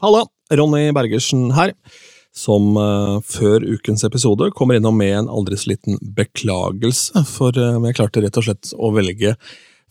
[0.00, 0.22] Halla,
[0.56, 1.74] Ronny Bergersen her,
[2.32, 7.76] som uh, før ukens episode kommer innom med en aldri så liten beklagelse, for uh,
[7.84, 9.34] jeg klarte rett og slett å velge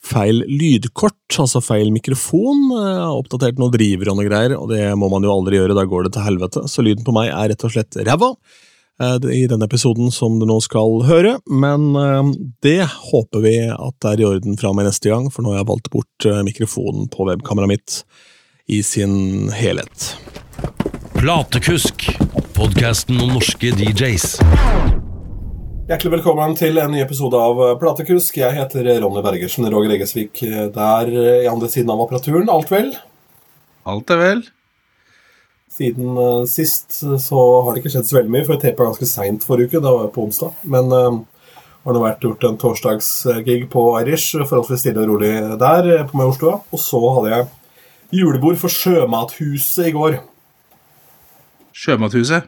[0.02, 2.64] feil lydkort, altså feil mikrofon.
[2.72, 5.78] Jeg har oppdatert noen drivere og noe greier, og det må man jo aldri gjøre,
[5.78, 8.32] da går det til helvete, så lyden på meg er rett og slett ræva
[9.32, 11.94] i denne episoden som du nå skal høre, men
[12.66, 15.62] det håper vi at det er i orden fra meg neste gang, for nå har
[15.62, 18.02] jeg valgt bort mikrofonen på webkameraet mitt
[18.70, 20.17] i sin helhet.
[21.13, 22.19] Platekusk,
[22.54, 24.27] podkasten om norske DJs.
[25.89, 28.37] Hjertelig velkommen til en ny episode av Platekusk.
[28.37, 29.65] Jeg heter Ronny Bergersen.
[29.74, 30.43] Roger Eggesvik
[30.75, 32.45] der i andre siden av apparaturen.
[32.53, 32.94] Alt vel?
[33.89, 34.45] Alt er vel.
[35.73, 39.09] Siden uh, sist så har det ikke skjedd så veldig mye, for jeg teppa ganske
[39.09, 39.81] seint forrige uke.
[39.81, 40.61] Det var på onsdag.
[40.69, 41.23] Men uh,
[41.88, 46.59] har det vært gjort en torsdagsgig på Irish, forholdsvis stille og rolig der på Majorstua.
[46.69, 47.55] Og så hadde jeg
[48.11, 50.19] julebord for Sjømathuset i går.
[51.75, 52.47] Sjømathuset?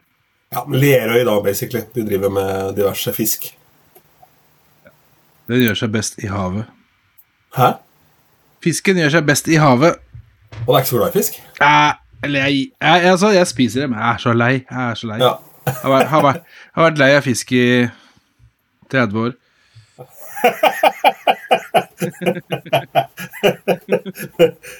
[0.51, 1.83] Ja, Lerøy, da, basically.
[1.95, 3.51] De driver med diverse fisk.
[5.47, 6.65] Den gjør seg best i havet.
[7.55, 7.73] Hæ?
[8.63, 9.99] Fisken gjør seg best i havet.
[10.65, 11.39] Og det er ikke så glad i fisk?
[11.61, 13.93] Eh, eller jeg, jeg, altså, jeg spiser dem.
[13.93, 14.51] Jeg er så lei.
[14.71, 15.17] Jeg er så lei.
[15.23, 15.31] Ja.
[15.65, 17.65] Jeg har, har, vært, har vært lei av fisk i
[18.91, 19.37] 30 år.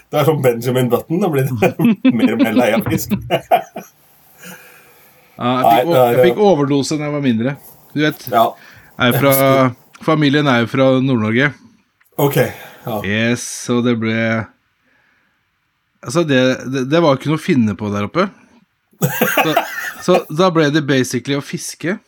[0.10, 1.22] det er som Benjamin Button.
[1.22, 1.54] Da blir det
[2.18, 3.10] mer og mer lei av fisk.
[5.38, 7.56] ja, jeg, fikk, er, jeg fikk overdose da jeg var mindre.
[7.92, 8.46] Du vet, ja.
[9.08, 9.34] er fra,
[10.06, 11.52] familien er jo fra Nord-Norge.
[12.22, 12.38] Ok.
[12.82, 12.98] Ja.
[13.06, 14.18] Yes, og det ble
[16.02, 16.40] Altså, det,
[16.74, 18.24] det, det var ikke noe å finne på der oppe.
[19.02, 19.52] Så,
[20.02, 22.00] så da ble det basically å fiske.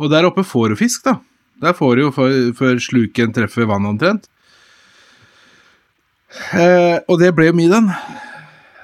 [0.00, 1.18] Og der oppe får du fisk, da.
[1.62, 2.12] Der får du jo
[2.58, 4.28] før sluken treffer vannet omtrent.
[6.56, 7.92] Eh, og det ble jo middagen.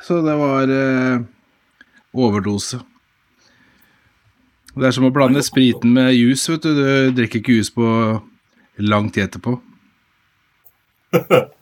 [0.05, 1.25] Så det var eh,
[2.17, 2.81] overdose.
[4.79, 6.71] Det er som å blande spriten med juice, vet du.
[6.79, 7.87] Du drikker ikke juice på
[8.79, 9.57] lang tid etterpå.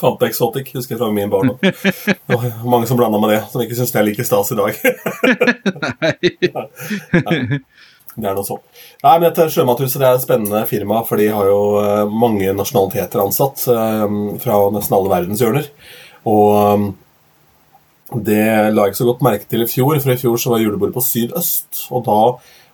[0.00, 1.58] Fanta Exotic, husker jeg fra min barndom.
[1.62, 4.58] Det var mange som blanda med det, som ikke syns det er like stas i
[4.58, 4.72] dag.
[6.02, 6.14] Nei.
[6.44, 6.66] Ja.
[8.16, 8.62] Det er noe sånn.
[9.04, 12.48] Nei, men dette Sjømathuset det er et spennende firma, for de har jo uh, mange
[12.56, 14.06] nasjonaliteter ansatt uh,
[14.40, 15.68] fra nesten alle verdens hjørner.
[16.26, 16.86] Og um,
[18.24, 18.40] det
[18.72, 20.96] la jeg ikke så godt merke til i fjor, for i fjor så var julebordet
[20.96, 21.84] på Sydøst.
[21.92, 22.18] Og da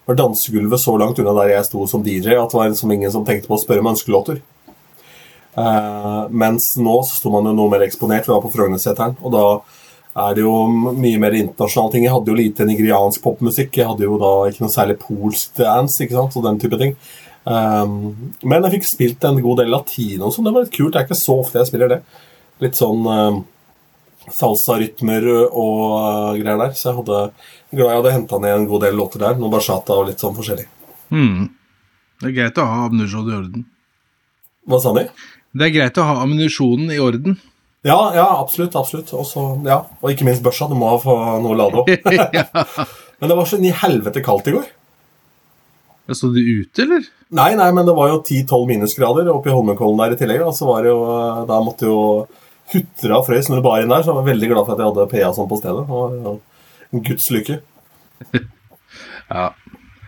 [0.06, 3.12] var dansegulvet så langt unna der jeg sto som DJ at det var liksom ingen
[3.14, 4.42] som tenkte på å spørre om ønskelåter.
[6.32, 8.26] Mens nå så sto man jo noe mer eksponert.
[8.26, 9.44] Vi var på Frognerseteren, og da
[10.12, 12.06] er det jo mye mer internasjonale ting.
[12.06, 13.78] Jeg hadde jo lite nigeriansk popmusikk.
[13.80, 16.92] Jeg hadde jo da ikke noe særlig polsk dance ikke sant, og den type ting.
[17.44, 17.94] Um,
[18.44, 20.92] men jeg fikk spilt en god del latino, så det var litt kult.
[20.92, 21.98] Det er ikke så ofte jeg spiller det.
[22.62, 23.40] Litt sånn um,
[24.28, 26.76] salsa-rytmer og uh, greier der.
[26.76, 27.24] Så jeg hadde
[27.72, 29.38] glad jeg hadde henta ned en god del låter der.
[29.40, 30.68] Noe bachata og litt sånn forskjellig.
[31.12, 31.48] Mm.
[32.20, 33.64] Det er greit å ha ammunisjonen i orden.
[34.68, 35.08] Hva sa de?
[35.52, 37.40] Det er greit å ha ammunisjonen i orden.
[37.82, 38.76] Ja, ja, absolutt.
[38.78, 39.10] absolutt.
[39.16, 39.80] Også, ja.
[40.00, 40.68] Og ikke minst børsa.
[40.70, 41.90] Du må få noe å lade opp.
[43.18, 44.68] men det var så inn i helvete kaldt i går.
[46.06, 47.08] Ja, Sto du ute, eller?
[47.34, 50.44] Nei, nei, men det var jo 10-12 minusgrader oppe i Holmenkollen der i tillegg.
[50.46, 51.02] Og så var det jo,
[51.48, 51.98] da måtte jo
[52.72, 54.82] hutre av frøys når det bar inn der, så jeg var veldig glad for at
[54.82, 55.84] jeg hadde PA sånn på stedet.
[55.84, 56.38] Det var
[56.92, 57.58] en guds lykke.
[59.32, 59.46] ja.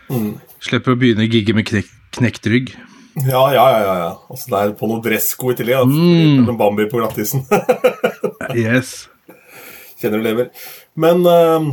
[0.09, 0.33] Mm.
[0.63, 2.71] Slipper å begynne å gigge med knek knekt rygg.
[3.23, 3.97] Ja, ja, ja.
[3.97, 4.11] ja.
[4.29, 5.85] Altså, det er på noe dressko i tillegg.
[5.85, 6.05] Altså.
[6.45, 6.55] Mm.
[6.59, 7.45] Bambi på glattisen.
[8.65, 9.05] yes.
[10.01, 10.49] Kjenner du lever.
[10.99, 11.69] Men uh,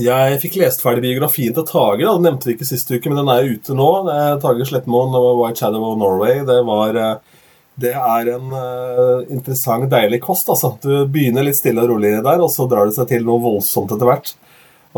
[0.00, 2.00] jeg fikk lest ferdig biografien til Tage.
[2.06, 2.14] Da.
[2.16, 3.90] Den nevnte vi ikke sist uke, men den er ute nå.
[4.40, 6.40] Tage Slettmoen og White Shadow of Norway.
[6.48, 7.44] Det, var, uh,
[7.76, 10.48] det er en uh, interessant, deilig kost.
[10.48, 10.72] Altså.
[10.80, 13.92] Du begynner litt stille og rolig der, og så drar det seg til noe voldsomt
[13.92, 14.38] etter hvert.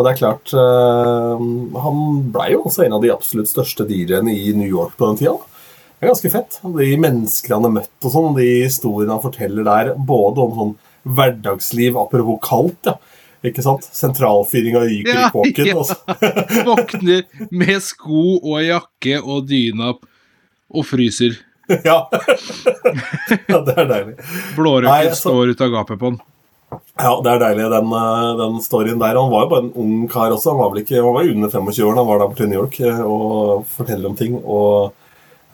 [0.00, 1.36] Og det er klart uh,
[1.84, 1.98] Han
[2.32, 5.36] blei jo også en av de absolutt største DJ-ene i New York på den tida.
[6.00, 6.60] Det er ganske fett.
[6.64, 10.76] De mennesker han har møtt og sånn, de historiene han forteller der, både om sånn
[11.04, 12.96] hverdagsliv apropos kaldt, ja.
[13.40, 13.86] Ikke sant?
[13.96, 15.68] Sentralfyring av ryker ja, i kåken.
[15.68, 15.76] Ja.
[15.80, 15.96] Altså.
[16.68, 21.38] Våkner med sko og jakke og dyna og fryser.
[21.86, 22.00] Ja.
[23.46, 24.16] ja det er deilig.
[24.56, 26.16] Blårøyken står ut av gapet på den.
[27.00, 29.16] Ja, det er deilig, den, eh, den, storyen der.
[29.16, 30.52] Han var jo bare en ung kar også.
[30.52, 32.50] Han var vel ikke, han var under 25 år da han var der borte i
[32.50, 34.36] New York eh, og forteller om ting.
[34.40, 34.92] Og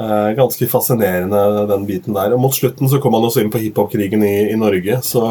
[0.00, 2.34] eh, Ganske fascinerende, den biten der.
[2.34, 5.22] Og Mot slutten så kom han også inn på hiphop-krigen i, i, Norge, så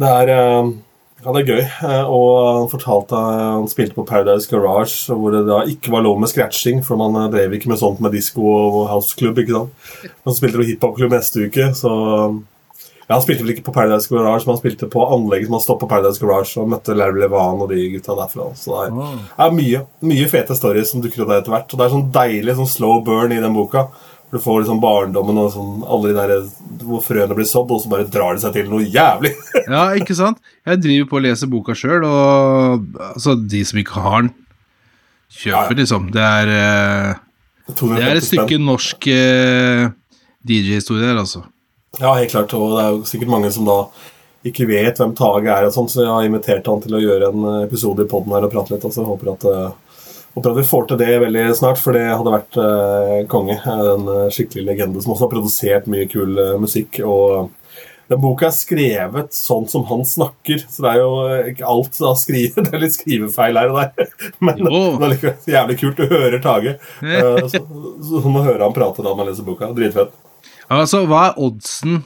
[0.00, 0.74] det er eh,
[1.20, 1.64] ja, det er gøy.
[1.86, 6.18] Eh, og han fortalte Han spilte på Paradise Garage, hvor det da ikke var lov
[6.18, 9.38] med scratching, for man drev ikke med sånt med disko og houseklubb.
[9.38, 10.14] ikke sant?
[10.24, 11.92] Han spilte på hiphop-klubb neste uke, så
[13.10, 15.62] Ja, Han spilte vel ikke på Paradise Garage, men han spilte på anlegget som han
[15.64, 18.46] stoppet på Paradise Garage og møtte Larry Levan og de gutta derfra.
[18.54, 19.16] Så det er,
[19.46, 21.74] er mye, mye fete stories som dukker opp der etter hvert.
[21.74, 23.88] Og det er sånn deilig sånn slow burn i den boka.
[24.30, 27.90] Du får liksom barndommen og sånn, alle de der hvor frøene blir sådd, og så
[27.90, 29.34] bare drar det seg til noe jævlig.
[29.74, 30.38] Ja, ikke sant?
[30.66, 34.36] Jeg driver på å lese boka sjøl, og altså, de som ikke har den,
[35.34, 36.12] kjøper, liksom.
[36.14, 39.90] Det er, eh, det er et stykke norsk eh,
[40.46, 41.42] DJ-historie der, altså.
[41.98, 42.54] Ja, helt klart.
[42.54, 43.82] Og det er jo sikkert mange som da
[44.46, 47.28] ikke vet hvem Tage er, og sånn, så jeg har invitert han til å gjøre
[47.28, 48.86] en eh, episode i poden her og prate litt.
[48.88, 50.04] Altså, jeg håper at, uh,
[50.38, 53.58] håper at vi får til det veldig snart, for det hadde vært uh, konge.
[53.60, 57.02] En uh, skikkelig legende som også har produsert mye kul musikk.
[57.04, 57.56] og
[58.10, 61.10] den boka er skrevet sånn som han snakker, så det er jo
[61.52, 64.16] ikke alt da skrive, Det er litt skrivefeil her og der,
[64.48, 64.72] men jo.
[64.96, 66.00] det er likevel jævlig kult.
[66.00, 66.74] Du hører Tage.
[67.52, 67.62] så, så,
[68.24, 69.70] så må høre han prate da man leser boka.
[69.76, 70.16] Dritfett.
[70.70, 72.04] Altså, hva er oddsen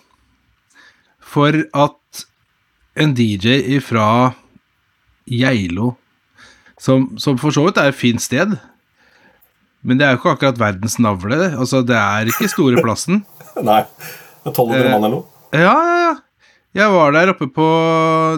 [1.21, 2.25] for at
[2.97, 4.07] en DJ fra
[5.29, 5.95] Geilo,
[6.81, 8.57] som, som, for så vidt er et fint sted
[9.87, 11.37] Men det er jo ikke akkurat verdens navle.
[11.53, 13.23] Altså, det er ikke store plassen.
[13.69, 13.83] Nei.
[14.45, 15.27] Det er 1200 mann eller noe.
[15.53, 16.15] Ja, ja, ja.
[16.75, 17.67] Jeg var der oppe på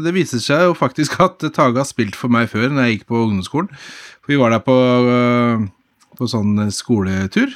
[0.05, 3.07] Det viser seg jo faktisk at Tage har spilt for meg før, når jeg gikk
[3.13, 3.71] på ungdomsskolen.
[4.21, 4.77] For vi var der på,
[6.19, 7.55] på sånn skoletur.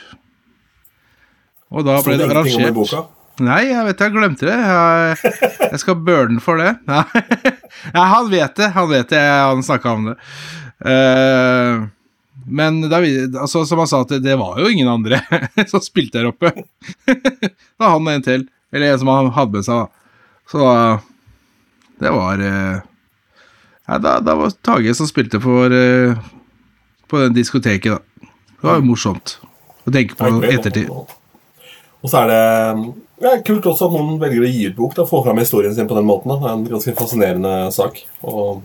[1.71, 4.57] Og da ble det arrangert Nei, jeg vet jeg glemte det.
[4.59, 5.37] Jeg,
[5.71, 6.75] jeg skal burne for det.
[6.91, 7.05] Nei.
[7.95, 8.67] Ja, han vet det.
[8.75, 10.17] Han vet det, han snakka om det.
[10.85, 11.87] Uh,
[12.51, 12.99] men da,
[13.41, 15.23] altså, som han sa, det, det var jo ingen andre
[15.71, 16.53] som spilte der oppe.
[17.81, 18.45] da han og en til.
[18.75, 19.89] Eller en som han hadde med seg.
[20.51, 20.75] Så da
[22.01, 22.81] det var uh,
[23.87, 26.17] ja, da, da, var Tage som spilte for uh,
[27.11, 28.29] på den diskoteket, da.
[28.61, 29.39] Det var jo morsomt
[29.89, 30.93] å tenke på ettertid.
[32.01, 32.43] Og så er det
[33.21, 34.95] ja, kult også at noen velger å gi ut bok.
[34.97, 36.33] Da, få fram historien sin på den måten.
[36.33, 36.41] Da.
[36.41, 38.01] Det er en ganske fascinerende sak.
[38.25, 38.63] Og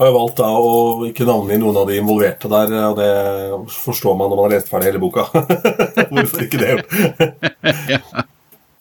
[0.00, 3.10] har valgt da å ikke navngi noen av de involverte der, og det
[3.74, 5.26] forstår man når man har lest ferdig hele boka.
[6.12, 6.76] Hvorfor ikke det?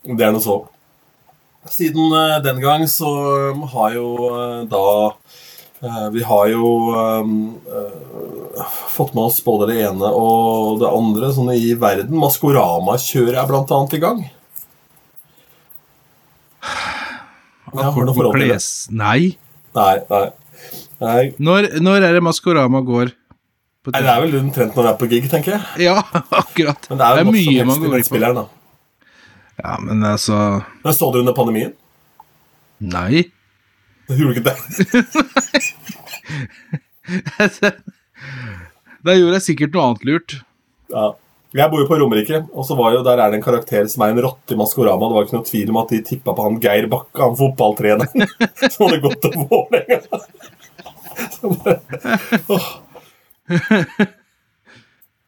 [0.05, 0.61] det er noe så.
[1.69, 3.09] Siden eh, den gang så
[3.73, 4.85] har jo eh, da
[6.11, 7.35] vi har jo um,
[7.71, 12.17] uh, fått med oss både det ene og det andre sånn i verden.
[12.19, 14.19] Maskorama-kjøret er annet i gang.
[17.69, 18.59] Ja, har du forhold til det?
[18.99, 19.21] Nei.
[19.77, 20.25] Nei, nei.
[20.99, 21.23] nei.
[21.39, 23.15] Når, når, er det Maskorama går?
[23.89, 25.87] Nei, det er vel omtrent når det er på gig, tenker jeg.
[25.87, 25.99] Ja,
[26.43, 26.89] akkurat.
[26.91, 28.47] Men det er, jo det er mye man går glipp av.
[29.59, 30.35] Ja, men altså
[30.85, 31.73] Men Så du under pandemien?
[32.79, 33.29] Nei.
[34.09, 34.57] Gjorde ikke det?
[39.05, 40.29] da gjorde jeg sikkert noe annet lurt.
[40.93, 41.07] Ja.
[41.49, 44.03] Jeg bor jo på Romerike, og så var jo, der er det en karakter som
[44.05, 45.07] er en rotte i Maskorama.
[45.09, 48.19] Det var ikke noe tvil om at de tippa på han Geir Bakke, han fotballtreneren,
[48.75, 50.19] som hadde gått til Vålerenga.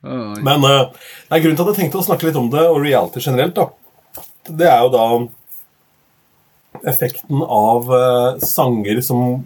[0.45, 0.93] Men uh,
[1.29, 3.65] er grunnen til at jeg tenkte å snakke litt om det, og reality generelt, da,
[4.61, 5.03] det er jo da
[6.87, 9.41] effekten av uh, sanger som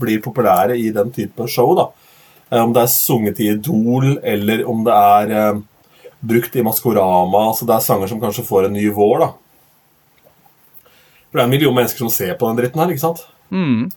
[0.00, 1.74] blir populære i den type show.
[1.78, 1.90] da.
[2.50, 5.62] Uh, om det er sunget i Idol, eller om det er uh,
[6.20, 7.50] brukt i Maskorama.
[7.54, 9.18] Så Det er sanger som kanskje får en ny vår.
[9.24, 9.32] da.
[11.30, 13.26] For det er en million mennesker som ser på den dritten her, ikke sant?
[13.50, 13.90] Mm.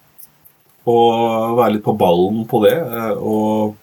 [0.89, 2.75] Og være litt på ballen på det.
[3.17, 3.79] og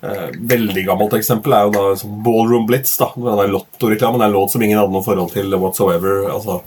[0.00, 2.94] Veldig gammelt eksempel er jo da liksom Ballroom Blitz.
[3.00, 4.22] da, den Lotto-reklamen.
[4.22, 6.30] Er en låt som ingen hadde noe forhold til whatsoever.
[6.30, 6.60] altså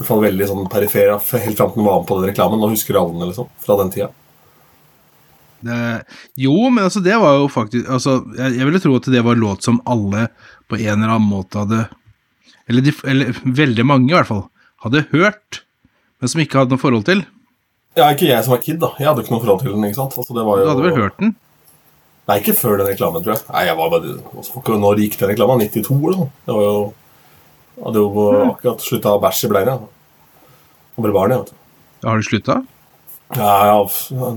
[0.00, 2.60] hvert fall veldig sånn perifer helt fram til den var med på den reklamen.
[2.60, 4.10] Nå husker alle den liksom, fra den tida.
[5.60, 5.78] Det,
[6.40, 9.36] jo, men altså, det var jo faktisk altså, jeg, jeg, ville tro at det var
[9.36, 10.30] låt som alle
[10.72, 11.82] på en eller annen måte hadde
[12.70, 14.44] eller, de, eller, veldig mange, i hvert fall,
[14.86, 15.60] hadde hørt,
[16.22, 17.24] men som ikke hadde noe forhold til.
[17.98, 18.92] Ja, ikke jeg som var kid, da.
[19.00, 19.86] Jeg hadde ikke noe forhold til den.
[19.88, 20.14] ikke sant?
[20.14, 21.34] Altså, jo, du hadde vel hørt den?
[22.30, 23.42] Nei, ikke før den reklamen, tror jeg.
[23.50, 25.64] Nei, jeg var bare, altså, Når gikk den reklamen?
[25.66, 26.30] 92, eller noe?
[26.46, 26.76] Det var jo
[27.78, 29.78] hadde jo akkurat slutta å bæsje i bleia.
[30.96, 31.56] Og ble barn, jeg.
[32.04, 32.60] Har du slutta?
[33.36, 34.32] Ja, ja,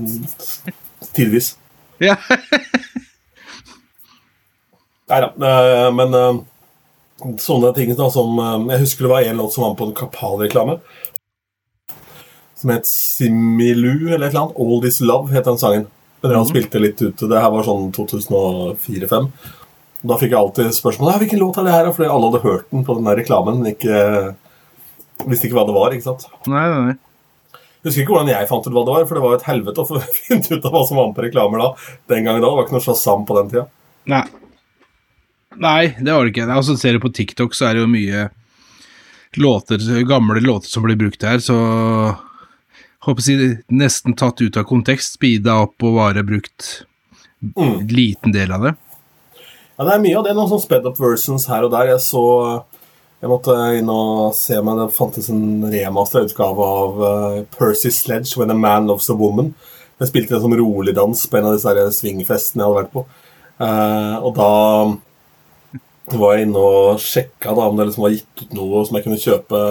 [1.16, 1.54] tidvis.
[2.02, 2.16] Ja.
[5.10, 5.30] Nei da.
[5.30, 6.36] Eh, men eh,
[7.42, 9.96] sånne ting da, som eh, Jeg husker det var en låt som var på en
[9.98, 10.78] Kapal-reklame.
[12.60, 14.56] Som het Similu, eller et eller annet.
[14.62, 15.86] All This Love het den sangen.
[16.22, 16.52] Men han mm.
[16.52, 17.28] spilte litt ute.
[17.28, 19.28] Det her var sånn 2004-2005.
[20.04, 22.84] Da fikk jeg alltid spørsmål hvilken låt er det her, fordi alle hadde hørt den
[22.84, 24.00] på den der reklamen, men ikke
[25.24, 25.94] visste ikke hva det var.
[25.96, 26.26] ikke sant?
[26.50, 26.96] Nei, nei, nei.
[27.84, 29.48] Jeg husker ikke hvordan jeg fant ut hva det var, for det var jo et
[29.48, 31.70] helvete å få finne ut av hva som var med på reklamer da.
[32.12, 33.66] Den gangen da, Det var ikke noe Shazam på den tida.
[34.12, 34.22] Nei.
[35.54, 36.48] Nei, det var det ikke.
[36.50, 38.28] Altså, ser du på TikTok, så er det jo mye
[39.40, 41.56] låter, gamle låter som blir brukt her, så
[43.04, 43.36] håper å si,
[43.72, 46.84] nesten tatt ut av kontekst, speeda opp og bare brukt
[47.60, 48.74] en liten del av det.
[49.74, 50.34] Ja, det er mye av det.
[50.36, 51.94] Noen sånn sped up versions her og der.
[51.94, 52.24] Jeg så
[53.24, 58.36] Jeg måtte inn og se meg Det fantes en remaster utgave av uh, Percy Sledge,
[58.36, 59.54] 'When a Man Loves a Woman'.
[59.98, 63.04] Jeg spilte en sånn rolig dans på en av disse swingfestene jeg hadde vært på.
[63.62, 68.52] Uh, og da var jeg inne og sjekka da, om det liksom var gitt ut
[68.58, 69.62] noe som jeg kunne kjøpe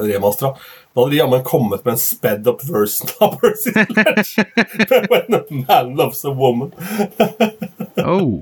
[0.00, 0.54] remastera.
[0.94, 4.46] Da hadde de jammen kommet med en sped up version av Percy Sledge.
[5.10, 6.72] 'When a Man Loves a Woman'.
[8.00, 8.40] Oh.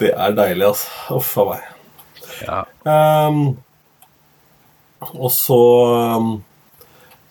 [0.00, 1.14] Det er deilig, altså.
[1.18, 1.70] Uff a meg.
[2.44, 2.64] Ja.
[2.82, 3.54] Um,
[5.12, 5.60] og så
[5.94, 6.30] ehm,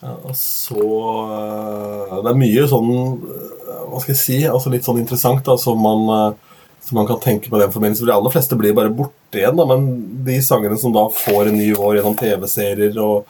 [0.03, 0.83] ja, så
[1.31, 4.37] eh, Det er mye sånn eh, Hva skal jeg si?
[4.49, 8.03] altså Litt sånn interessant da, som man, eh, som man kan tenke på den forbindelse.
[8.03, 9.89] For De aller fleste blir bare borte igjen, da, men
[10.27, 13.29] de sangene som da får en ny vår gjennom TV-serier og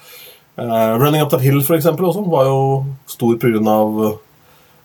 [0.58, 2.64] uh, Running Up That Hill, for eksempel, også, var jo
[3.08, 3.38] stor
[3.70, 4.02] av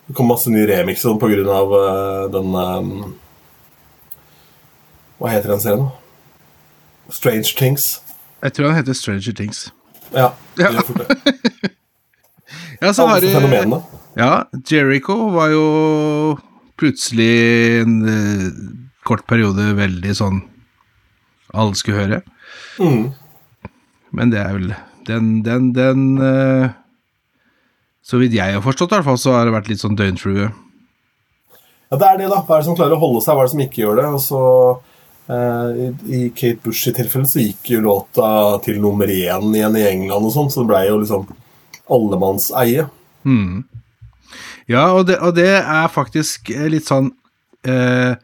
[0.06, 2.92] Det kom masse nye remixer av eh, den ehm,
[5.18, 7.12] Hva heter den serien, da?
[7.12, 7.88] Strange Things.
[8.42, 9.72] Jeg tror den heter Stranger Things.
[10.12, 10.30] Ja.
[10.58, 10.70] Ja.
[10.70, 11.74] det gjør fort det.
[12.80, 13.80] Ja, så har Alle fenomenene.
[14.14, 15.64] Ja, Jericho var jo
[16.78, 18.52] plutselig en uh,
[19.02, 20.38] kort periode veldig sånn
[21.56, 22.20] alle skulle høre.
[22.78, 23.08] Mm.
[24.14, 24.70] Men det er vel
[25.08, 26.70] Den, den, den uh,
[28.04, 30.50] Så vidt jeg har forstått, i hvert fall, så har det vært litt sånn døgnflue.
[31.88, 32.42] Ja, det er det, da.
[32.44, 34.06] Hva er det som klarer å holde seg, hva er det som ikke gjør det?
[34.12, 34.42] Og så
[35.28, 38.28] i, I Kate Bush i tilfelle så gikk jo låta
[38.64, 41.26] til nummer én igjen i England og sånn, så det blei jo liksom
[41.92, 42.86] allemannseie.
[44.68, 47.10] Ja, og det, og det er faktisk eh, litt sånn
[47.64, 48.14] eh,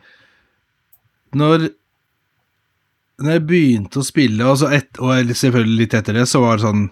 [1.32, 1.70] Når
[3.25, 6.58] Når jeg begynte å spille, og, så et, og selvfølgelig litt etter det, så var
[6.58, 6.84] det sånn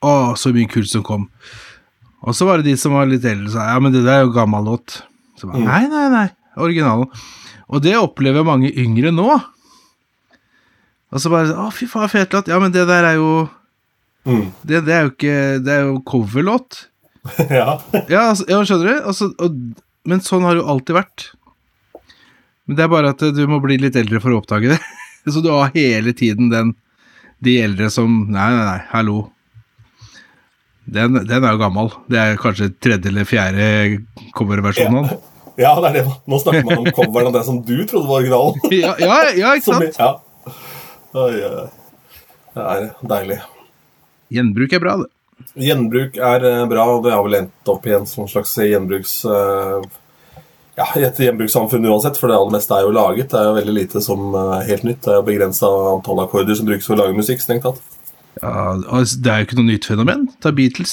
[0.00, 1.28] Å, så mye kult som kom.
[2.22, 4.26] Og så var det de som var litt eldre, sa ja, men det der er
[4.26, 5.00] jo gammel låt.
[5.38, 7.10] Så bare, Nei, nei, nei, originalen.
[7.68, 9.28] Og det opplever mange yngre nå.
[11.08, 12.48] Og så bare Å, fy faen, fet låt.
[12.52, 13.48] Ja, men det der er jo
[14.28, 14.50] Mm.
[14.66, 15.34] det, det er jo ikke
[15.64, 16.88] Det er jo coverlåt.
[17.48, 17.78] ja.
[18.10, 19.06] Ja, altså, ja skjønner du?
[19.08, 19.54] Altså, og,
[20.04, 21.24] men sånn har det jo alltid vært.
[22.66, 24.78] Men det er bare at du må bli litt eldre for å oppdage det.
[25.32, 26.74] Så du har hele tiden den
[27.44, 29.16] De eldre som Nei, nei, nei, hallo.
[30.88, 31.90] Den, den er jo gammel.
[32.10, 33.66] Det er kanskje tredje eller fjerde
[34.36, 35.18] coverversjonen av den.
[35.58, 36.04] Ja, det er det.
[36.30, 38.60] Nå snakker man om coveren av det som du trodde var originalen.
[38.78, 39.98] Ja, ja, ja, ikke Som- sant?
[39.98, 40.56] Ja.
[41.18, 41.68] Oi, oi.
[42.54, 43.38] Det er deilig.
[44.34, 45.08] Gjenbruk er bra, det.
[45.68, 49.18] Gjenbruk er eh, bra, og det har vel endt opp i en sånn slags gjenbruks...
[49.30, 49.88] eh,
[50.78, 53.32] Ja, i et gjenbrukssamfunn uansett, for det aller meste er jo laget.
[53.32, 54.28] Det er jo veldig lite som
[54.68, 55.00] helt nytt.
[55.02, 57.80] Det er jo begrensa antall akkorder som brukes for å lage musikk, strengt tatt.
[58.38, 60.28] Ja, altså, det er jo ikke noe nytt fenomen.
[60.38, 60.92] Ta Beatles,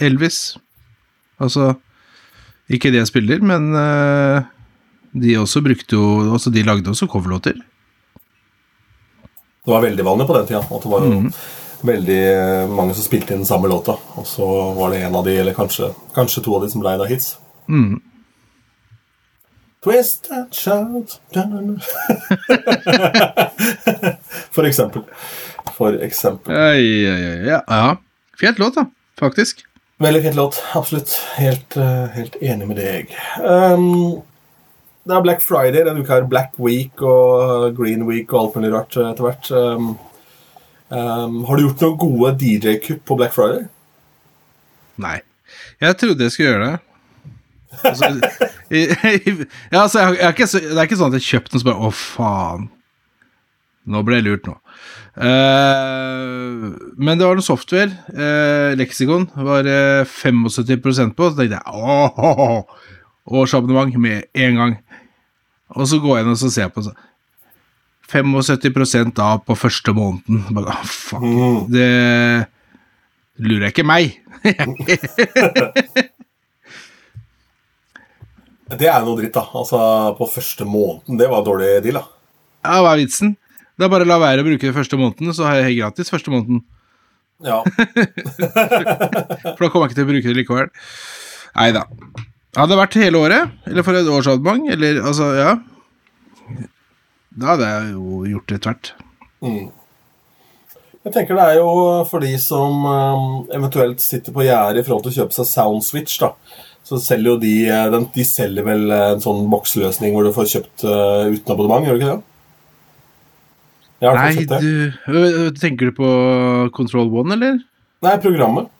[0.00, 0.38] Elvis
[1.44, 1.74] Altså
[2.70, 4.42] Ikke det jeg spiller, men eh,
[5.20, 7.56] de også brukte jo altså De lagde også coverlåter.
[9.60, 10.60] Det var veldig vanlig på den tida.
[10.62, 11.16] At det var jo
[11.86, 13.94] veldig eh, mange som spilte inn den samme låta.
[14.20, 14.46] Og så
[14.78, 17.26] var det en av de, eller kanskje, kanskje to av de, som ble da hits.
[19.80, 21.20] Twist and shout.
[24.54, 25.02] For eksempel.
[25.76, 26.54] For eksempel.
[26.54, 26.88] Ja, oi,
[27.48, 27.60] ja.
[27.66, 27.96] ja.
[28.40, 28.84] Fet låt, da.
[29.20, 29.64] Faktisk.
[30.00, 30.62] Veldig fin låt.
[30.74, 31.12] Absolutt.
[31.36, 33.10] Helt, eh, helt enig med deg.
[33.44, 34.22] Um,
[35.04, 36.14] det er Black Friday denne uka.
[36.14, 39.50] her Black Week og Green Week og alt mulig rart eh, etter hvert.
[39.50, 39.90] Um,
[40.88, 43.66] um, har du gjort noen gode DJ-kupp på Black Friday?
[44.96, 45.18] Nei.
[45.80, 46.80] Jeg trodde jeg skulle gjøre det.
[47.84, 48.10] Altså,
[48.78, 49.36] i, i,
[49.70, 51.90] altså, jeg, jeg jeg, det er ikke sånn at jeg kjøpte den og så bare
[51.90, 52.68] Å, faen.
[53.84, 54.56] Nå ble jeg lurt, nå.
[55.16, 57.90] Eh, men det var noe software.
[58.14, 61.30] Uh, Lexicon var eh, 75% på.
[61.30, 62.62] Så tenkte jeg åh,
[63.26, 64.76] årsabonnement med en gang.
[65.76, 66.94] Og så går jeg inn og så ser jeg på så
[68.10, 70.42] 75% da på første måneden.
[70.50, 71.22] Bare, ah, fuck.
[71.70, 71.90] Det
[73.38, 74.18] lurer jeg ikke meg.
[78.70, 79.42] Det er noe dritt, da.
[79.58, 79.78] Altså,
[80.14, 81.18] På første måneden.
[81.18, 82.04] Det var dårlig deal, da.
[82.62, 83.32] Ja, hva er vitsen?
[83.80, 86.12] Det er bare å la være å bruke det første måneden, så har jeg gratis
[86.12, 86.58] første måneden.
[87.40, 87.62] Ja.
[89.56, 90.68] For da kommer jeg ikke til å bruke det likevel.
[91.56, 91.86] Nei da.
[92.58, 95.52] Hadde det vært hele året, eller for et årsabonnement, eller altså, ja
[97.30, 98.90] Da hadde jeg jo gjort det tvert.
[101.00, 101.70] Jeg tenker det er jo
[102.10, 106.18] for de som um, eventuelt sitter på gjerdet i forhold til å kjøpe seg Soundswitch,
[106.20, 106.34] da.
[106.84, 110.84] Så selger jo de eh, De selger vel en sånn boksløsning hvor du får kjøpt
[110.84, 112.20] uh, uten abonnement, gjør du ikke det?
[112.20, 116.10] Jeg har i hvert Nei, du Tenker du på
[116.76, 117.58] Control One, eller?
[118.04, 118.70] Nei, programmet.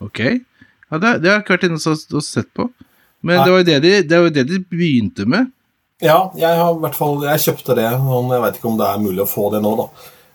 [0.00, 0.20] Ok.
[0.24, 2.70] Ja, det, det har jeg ikke vært inne og, sett på.
[3.20, 3.44] Men Nei.
[3.44, 5.50] det var jo det, de, det var jo det de begynte med.
[6.00, 8.86] Ja, jeg har i hvert fall Jeg kjøpte det, og jeg vet ikke om det
[8.88, 9.86] er mulig å få det nå, da.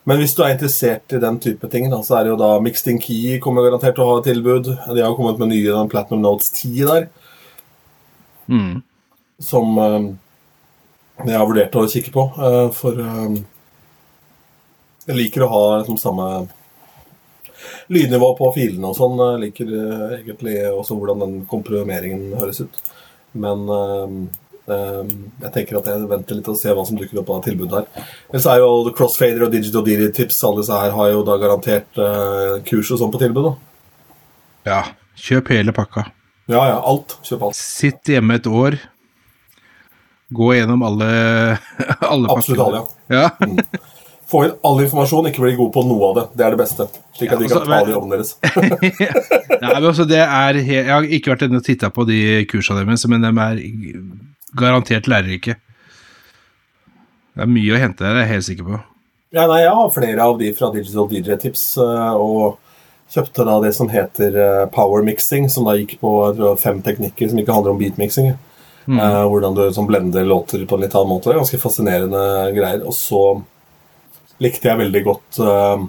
[0.05, 2.51] Men hvis du er interessert i den type ting, da, så er det jo da
[2.61, 4.69] Mixed in Key kommer garantert til å ha et tilbud.
[4.93, 7.07] De har kommet med nye den Platinum Notes 10 der,
[8.45, 8.83] Mm.
[9.41, 9.71] som
[11.23, 12.25] jeg har vurdert å kikke på.
[12.35, 13.35] eh, for eh,
[15.05, 16.47] jeg liker å ha liksom, samme
[17.93, 19.21] lydnivå på filene og sånn.
[19.21, 22.81] Jeg liker eh, egentlig også hvordan den komprimeringen høres ut.
[23.35, 23.67] Men
[24.65, 27.89] jeg tenker at jeg venter litt og ser hva som dukker opp av tilbud her.
[28.31, 31.99] Ellers er jo Crossfader og Digital Diri Tips alle disse her har jo da garantert
[32.65, 33.49] kurs og sånn på tilbud.
[33.49, 33.53] da.
[34.71, 34.79] Ja.
[35.19, 36.07] Kjøp hele pakka.
[36.47, 37.17] Ja, ja, alt.
[37.27, 37.59] Kjøp alt.
[37.59, 38.79] Sitt hjemme et år.
[40.33, 41.09] Gå gjennom alle,
[42.01, 42.81] alle Absolutt alle,
[43.13, 43.27] ja.
[43.29, 43.83] Ja.
[44.25, 46.23] Få inn all informasjon, ikke bli god på noe av det.
[46.39, 46.87] Det er det beste.
[47.13, 48.31] Slik at de altså, kan ta men- det i jobben deres.
[49.61, 52.17] Nei, men altså, det er Jeg har ikke vært inne og titta på de
[52.49, 53.61] kursene deres, men de er
[54.57, 55.59] garantert lærerike.
[57.35, 58.81] Det er mye å hente der, det er jeg helt sikker på.
[59.35, 62.57] Ja, nei, Jeg har flere av de fra Digital DJ Tips, eh, og
[63.13, 66.11] kjøpte da det som heter eh, power mixing, som da gikk på
[66.61, 68.33] fem teknikker som ikke handler om beatmixing.
[68.85, 71.29] Eh, hvordan du sånn, blender låter på en litt annen måte.
[71.29, 72.23] Det er Ganske fascinerende
[72.55, 72.83] greier.
[72.85, 73.21] Og så
[74.43, 75.85] likte jeg veldig godt uh,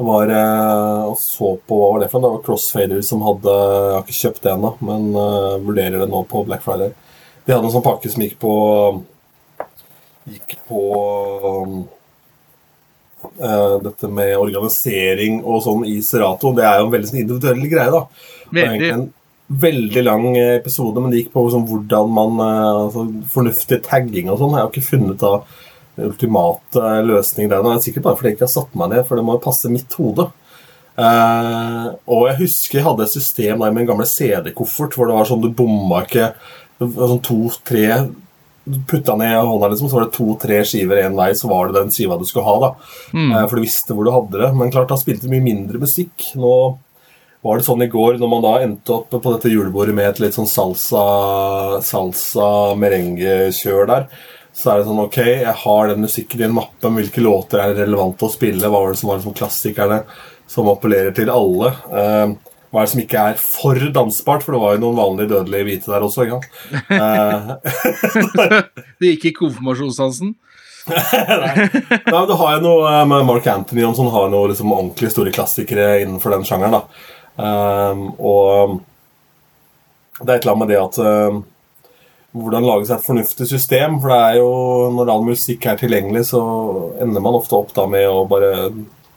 [0.00, 2.30] var eh, og så på Hva var det for noe?
[2.32, 6.08] Det var Crossfader som hadde Jeg har ikke kjøpt det ennå, men uh, vurderer det
[6.08, 6.94] nå på Black Friday.
[7.44, 8.54] De hadde en sånn pakke som gikk på
[10.30, 10.80] Gikk på
[13.40, 16.52] eh, dette med organisering og sånn i Serato.
[16.54, 18.02] Det er jo en veldig sånn individuell greie, da.
[18.92, 19.06] En
[19.50, 24.30] veldig lang eh, episode, men det gikk på sånn, hvordan man eh, altså, Fornuftig tagging
[24.30, 24.54] og sånn.
[24.56, 27.64] Jeg har ikke funnet den ultimate løsning der.
[27.64, 29.42] Det er sikkert bare fordi jeg ikke har satt meg ned, for det må jo
[29.44, 30.30] passe mitt hode.
[31.00, 35.14] Uh, og jeg husker jeg hadde et system der med en gamle CD-koffert hvor det
[35.16, 36.26] var sånn du bomma ikke
[36.82, 37.84] sånn to-tre
[38.66, 41.78] Du putta ned hånda, liksom, så var det to-tre skiver én vei, så var det
[41.78, 42.56] den skiva du skulle ha.
[42.66, 42.70] da
[43.16, 44.50] Eh, For du visste hvor du hadde det.
[44.58, 46.28] Men klart, da spilte mye mindre musikk.
[46.38, 46.52] Nå
[47.42, 50.18] var det sånn i går, når man da endte opp på dette julebordet med et
[50.20, 51.04] litt sånn salsa,
[51.84, 54.04] salsa merengue-kjør der,
[54.52, 57.62] så er det sånn Ok, jeg har den musikken i en mappe, men hvilke låter
[57.62, 58.66] er relevante å spille?
[58.68, 60.02] Hva var det som var liksom klassikerne
[60.50, 61.70] som appellerer til alle?
[61.88, 62.34] Eh,
[62.70, 64.44] hva er det som ikke er for dansbart?
[64.44, 66.26] For det var jo noen vanlige dødelige hvite der også.
[66.26, 66.50] ikke sant?
[66.98, 68.60] Eh,
[69.00, 70.34] Det gikk i konfirmasjonsdansen.
[70.90, 71.66] Nei,
[72.08, 75.10] men Du har jo noe eh, med Mark Anthony om sånn, har noe liksom ordentlig
[75.14, 76.78] store klassikere innenfor den sjangeren.
[76.80, 77.18] da.
[77.40, 78.78] Ehm, og
[80.20, 81.42] det er et eller annet med det at ehm,
[82.30, 83.96] Hvordan lage seg et fornuftig system.
[83.98, 84.50] For det er jo,
[84.94, 86.38] når all musikk er tilgjengelig, så
[87.02, 88.68] ender man ofte opp da med å bare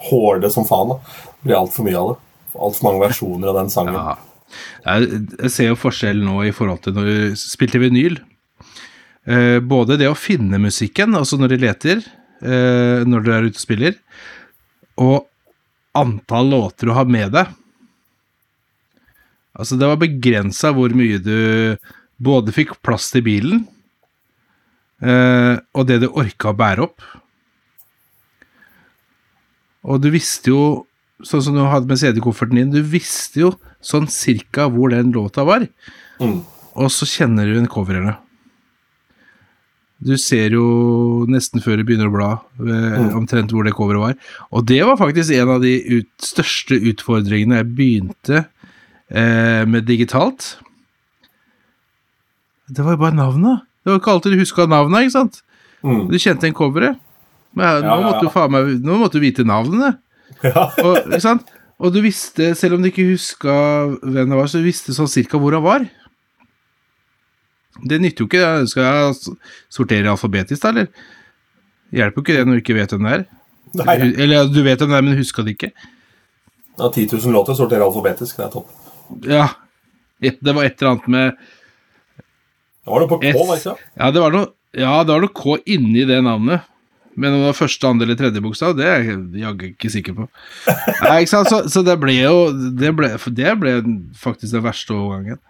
[0.10, 0.96] håle det som faen.
[0.96, 1.20] da.
[1.38, 2.16] Det blir altfor mye av det.
[2.58, 4.00] Altfor mange versjoner av den sangen.
[4.00, 4.16] Ja.
[4.84, 8.18] Jeg, ser jo forskjell nå i forhold til når du spilte vinyl.
[9.30, 12.02] Eh, både det å finne musikken, altså når du leter,
[12.42, 14.00] eh, når du er ute og spiller,
[14.98, 15.30] og
[15.98, 17.54] antall låter du har med deg.
[19.54, 21.38] Altså, det var begrensa hvor mye du
[22.24, 23.66] både fikk plass til bilen,
[25.04, 27.06] eh, og det du orka å bære opp.
[29.84, 30.64] Og du visste jo,
[31.24, 35.46] sånn som du hadde med CD-kofferten din, du visste jo sånn cirka hvor den låta
[35.48, 35.68] var.
[36.24, 36.40] Mm.
[36.80, 38.16] Og så kjenner du en coverne.
[40.04, 44.16] Du ser jo nesten før du begynner å bla, eh, omtrent hvor det coveret var.
[44.52, 48.44] Og det var faktisk en av de ut, største utfordringene jeg begynte
[49.14, 50.56] med digitalt.
[52.74, 53.66] Det var jo bare navnet.
[53.84, 55.42] Det var ikke alltid du huska navnet, ikke sant?
[55.84, 56.06] Mm.
[56.10, 56.98] Du kjente en coveret.
[57.54, 58.24] Men Ja, nå, ja, måtte ja.
[58.26, 59.98] du faen meg, nå måtte du vite navnene.
[60.44, 60.64] Ja.
[60.82, 61.52] Og, ikke sant?
[61.80, 63.54] og du visste, selv om du ikke huska
[64.02, 65.86] hvem det var, så du visste sånn cirka hvor han var.
[67.88, 68.44] Det nytter jo ikke.
[68.72, 69.36] Skal jeg
[69.72, 70.90] sortere alfabetisk, da, eller?
[71.94, 73.26] Hjelper jo ikke det når du ikke vet hvem det er.
[73.84, 73.96] Nei,
[74.26, 75.72] Eller du vet hvem det er, men huska det ikke.
[76.80, 78.38] ja, 10 000 låter sorterer alfabetisk.
[78.42, 78.72] Det er topp.
[79.28, 79.48] Ja,
[80.20, 81.40] det var et eller annet med
[82.84, 83.90] Det var noe på K, var det ikke?
[84.00, 86.70] Ja, det var noe, ja, det var noe K inni det navnet.
[87.14, 90.16] Men om det var første, andre eller tredje bokstav, det er jeg jaggu ikke sikker
[90.18, 90.28] på.
[91.06, 91.52] Nei, ikke sant?
[91.52, 93.76] Så, så det ble jo det ble, for det ble
[94.18, 95.42] faktisk den verste overgangen.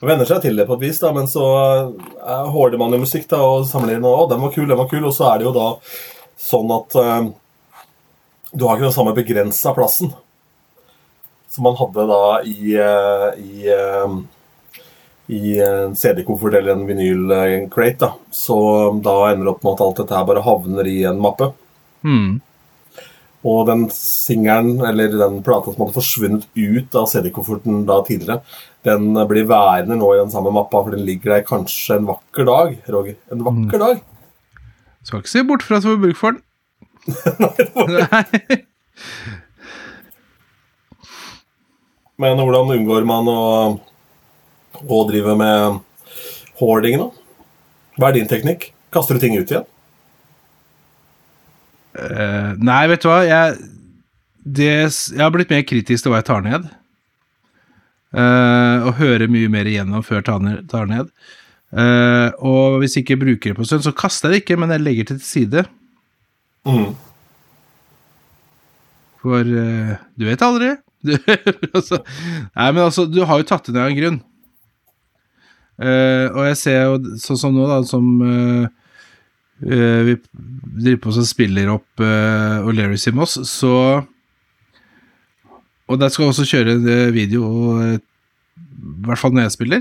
[0.00, 1.44] Man venner seg til det på et vis, da, men så
[2.52, 5.04] håler man jo musikk da, og samler og, å, den var kul, den var kul,
[5.04, 5.66] og så er det jo da
[6.40, 7.26] sånn at uh,
[8.56, 10.14] du har ikke den samme begrensa plassen
[11.50, 14.12] som man hadde da i, eh, i, eh,
[15.34, 17.98] i en CD-koffert eller en vinyl-crate.
[17.98, 18.12] da.
[18.30, 18.56] Så
[19.02, 21.52] da ender det opp med at alt dette her bare havner i en mappe.
[22.06, 22.40] Mm.
[23.50, 28.44] Og den singelen, eller den plata som hadde forsvunnet ut av CD-kofferten da tidligere,
[28.86, 32.46] den blir værende nå i den samme mappa, for den ligger der kanskje en vakker
[32.46, 33.16] dag, Roger.
[33.32, 34.02] En vakker dag.
[35.02, 36.42] Skal ikke se bort fra at vi får bruk for den.
[38.12, 38.60] Nei.
[42.20, 43.42] Men hvordan unngår man å,
[44.84, 45.80] å drive med
[46.60, 47.08] hoarding, da?
[47.96, 48.70] Hva er din teknikk?
[48.92, 49.64] Kaster du ting ut igjen?
[51.96, 53.22] Uh, nei, vet du hva?
[53.26, 53.56] Jeg,
[54.44, 56.68] det, jeg har blitt mer kritisk til hva jeg tar ned.
[58.10, 60.64] Uh, og hører mye mer igjennom før jeg tar ned.
[60.70, 61.12] Tar ned.
[61.70, 64.72] Eh, og hvis jeg ikke bruker det på stund, så kaster jeg det ikke, men
[64.74, 65.62] jeg legger det til side.
[66.66, 66.88] Mm.
[69.22, 70.72] For du vet aldri.
[71.06, 71.14] Du,
[71.72, 72.02] altså,
[72.52, 74.18] nei, men altså, du har jo tatt det ned av en grunn.
[75.80, 78.66] Uh, og jeg ser jo sånn som nå, da, som uh,
[79.64, 80.16] uh, vi
[80.84, 84.02] driver på og spiller opp uh, O'Learys i Moss, så
[85.90, 87.48] Og der skal jeg også kjøre en video,
[87.82, 87.96] i
[89.08, 89.80] hvert fall når jeg spiller.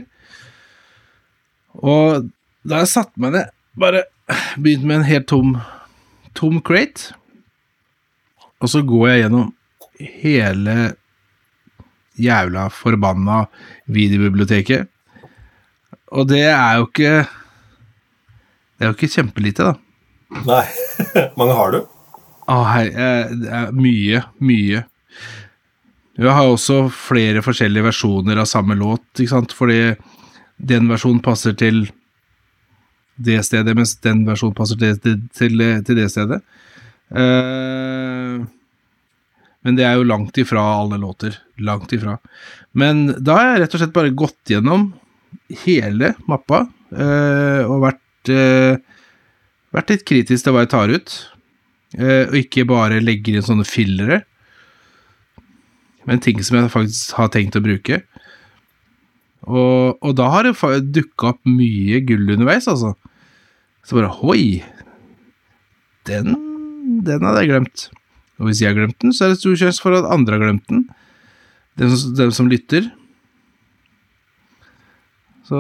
[1.86, 2.32] Og
[2.66, 4.08] da har jeg satt meg ned, bare
[4.58, 5.52] begynt med en helt tom,
[6.34, 7.14] tom crate.
[8.58, 9.54] Og så går jeg gjennom
[10.24, 10.76] hele
[12.22, 13.44] jævla forbanna
[13.92, 14.90] videobiblioteket.
[16.16, 17.14] Og det er jo ikke
[18.80, 19.74] Det er jo ikke kjempelite, da.
[20.48, 20.66] Nei.
[21.40, 21.80] Mange har du?
[22.50, 24.84] Å, hei, eh, det er mye, mye.
[26.20, 29.82] Jeg har også flere forskjellige versjoner av samme låt, ikke sant, fordi
[30.72, 31.86] den versjonen passer til
[33.20, 36.40] det stedet, mens den versjonen passer til, til, til, til det stedet.
[37.12, 38.40] Eh,
[39.66, 41.36] men det er jo langt ifra alle låter.
[41.60, 42.18] Langt ifra.
[42.72, 44.92] Men da har jeg rett og slett bare gått gjennom
[45.66, 48.80] hele mappa øh, og vært, øh,
[49.76, 51.18] vært litt kritisk til hva jeg tar ut.
[51.98, 54.22] Øh, og ikke bare legger inn sånne fillere,
[56.08, 58.00] men ting som jeg faktisk har tenkt å bruke.
[59.50, 60.56] Og, og da har det
[60.94, 62.94] dukka opp mye gull underveis, altså.
[63.86, 64.62] Så bare hoi!
[66.08, 66.36] Den,
[67.06, 67.90] den hadde jeg glemt.
[68.40, 70.46] Og hvis jeg har glemt den, så er det stor sjanse for at andre har
[70.46, 70.86] glemt den.
[71.80, 72.88] Den som, dem som lytter.
[75.50, 75.60] Så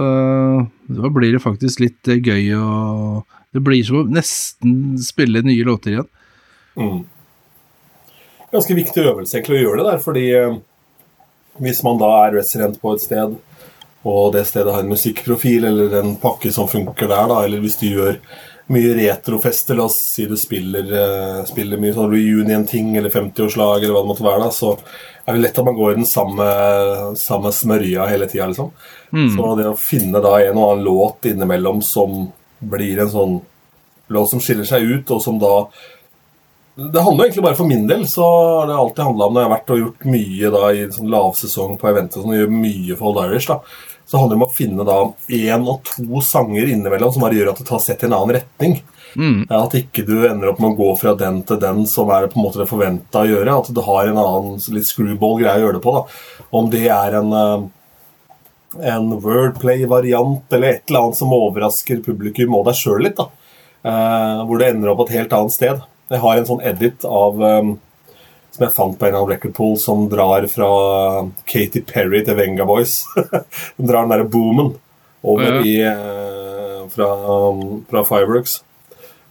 [0.87, 5.65] da blir det faktisk litt eh, gøy å Det blir som å nesten spille nye
[5.65, 6.09] låter igjen.
[6.77, 6.99] Mm.
[8.51, 10.59] Ganske viktig øvelse egentlig å gjøre det der, fordi eh,
[11.57, 13.33] hvis man da er resident på et sted,
[14.07, 17.79] og det stedet har en musikkprofil eller en pakke som funker der, da, eller hvis
[17.81, 18.19] du gjør
[18.69, 23.95] mye retrofester, la oss si du spiller, eh, spiller mye sånn reunion-ting eller 50-årslag eller
[23.95, 24.75] hva det måtte være, da, så
[25.25, 26.49] er det lett at man går i den samme,
[27.17, 28.69] samme smørja hele tida, liksom.
[29.35, 33.39] Så det å finne da en og annen låt innimellom som blir en sånn
[34.09, 35.69] låt som skiller seg ut, og som da
[36.79, 39.49] Det handler egentlig bare for min del, så har det alltid handla om når jeg
[39.49, 42.95] har vært og gjort mye da i sånn lavsesong på eventet og sånn, gjør mye
[42.95, 43.57] for Old Irish, da.
[44.09, 44.99] Så handler det om å finne da
[45.37, 48.39] én og to sanger innimellom som bare gjør at det tar sett i en annen
[48.39, 48.79] retning.
[49.13, 49.43] Mm.
[49.53, 52.39] At ikke du ender opp med å gå fra den til den som er på
[52.39, 53.57] en måte det forventa å gjøre.
[53.61, 55.93] At du har en annen litt screwball-greie å gjøre det på.
[55.93, 56.47] da.
[56.57, 62.65] Om det er en, eh, en wordplay-variant eller et eller annet som overrasker publikum og
[62.65, 63.17] deg sjøl litt.
[63.21, 63.29] da.
[63.85, 65.85] Eh, hvor det ender opp et helt annet sted.
[66.09, 67.75] Jeg har en sånn edit av eh,
[68.59, 70.69] som jeg fant på en av record pool som drar fra
[71.47, 73.05] Katy Perry til Venga Boys.
[73.77, 74.73] Den drar den derre boomen
[75.23, 77.07] over i eh, fra,
[77.89, 78.59] fra Fireworks.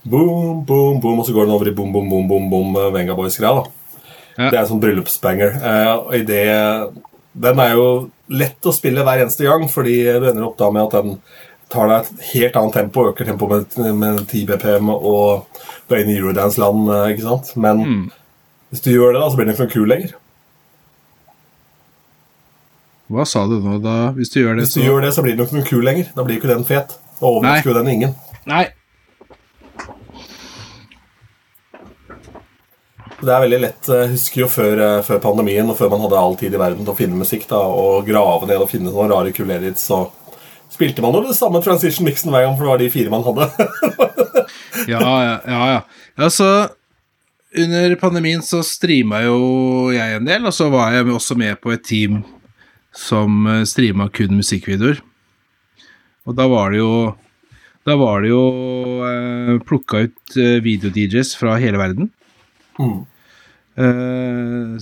[0.09, 2.93] Boom, boom, boom, og så går den over i boom, boom, boom, boom, boom eh,
[2.95, 3.61] Venga Boys-greia.
[3.61, 3.99] da.
[4.39, 4.49] Ja.
[4.49, 5.59] Det er en sånn bryllupsbanger.
[5.59, 6.47] Eh, og i det,
[7.49, 7.89] den er jo
[8.33, 11.19] lett å spille hver eneste gang, fordi du ender opp da med at den
[11.69, 16.05] tar deg et helt annet tempo, øker tempoet med, med 10 BPM og du er
[16.05, 17.53] inne i Eurodance-land, eh, ikke sant?
[17.61, 17.85] Men
[18.71, 20.17] hvis du gjør det, da, så blir den ikke noe kul lenger.
[23.09, 24.11] Hva sa du nå, da?
[24.17, 26.11] Hvis du gjør det, Hvis du gjør det, så blir den ikke noe kul lenger.
[26.17, 26.99] Da blir ikke den fet.
[27.19, 28.13] Da overrasker jo den ingen.
[28.49, 28.67] Nei.
[33.19, 33.89] Det er veldig lett.
[33.89, 36.85] Jeg husker jo før, eh, før pandemien, og før man hadde all tid i verden
[36.85, 40.05] til å finne musikk, da, og grave ned og finne sånne rare kule edits, så
[40.71, 43.27] spilte man jo det samme transition mixen hver gang, for det var de fire man
[43.27, 43.49] hadde.
[44.89, 45.57] Ja, ja, ja.
[45.73, 45.81] ja.
[46.17, 46.47] Altså,
[47.57, 49.39] under pandemien så streama jo
[49.95, 52.21] jeg en del, og så var jeg også med på et team
[52.93, 55.01] som streama kun musikkvideoer.
[56.29, 56.93] Og da var det jo
[57.89, 58.41] Da var det jo
[59.07, 62.11] eh, plukka ut eh, video-DJs fra hele verden.
[62.77, 62.99] Mm.
[63.81, 64.75] Eh,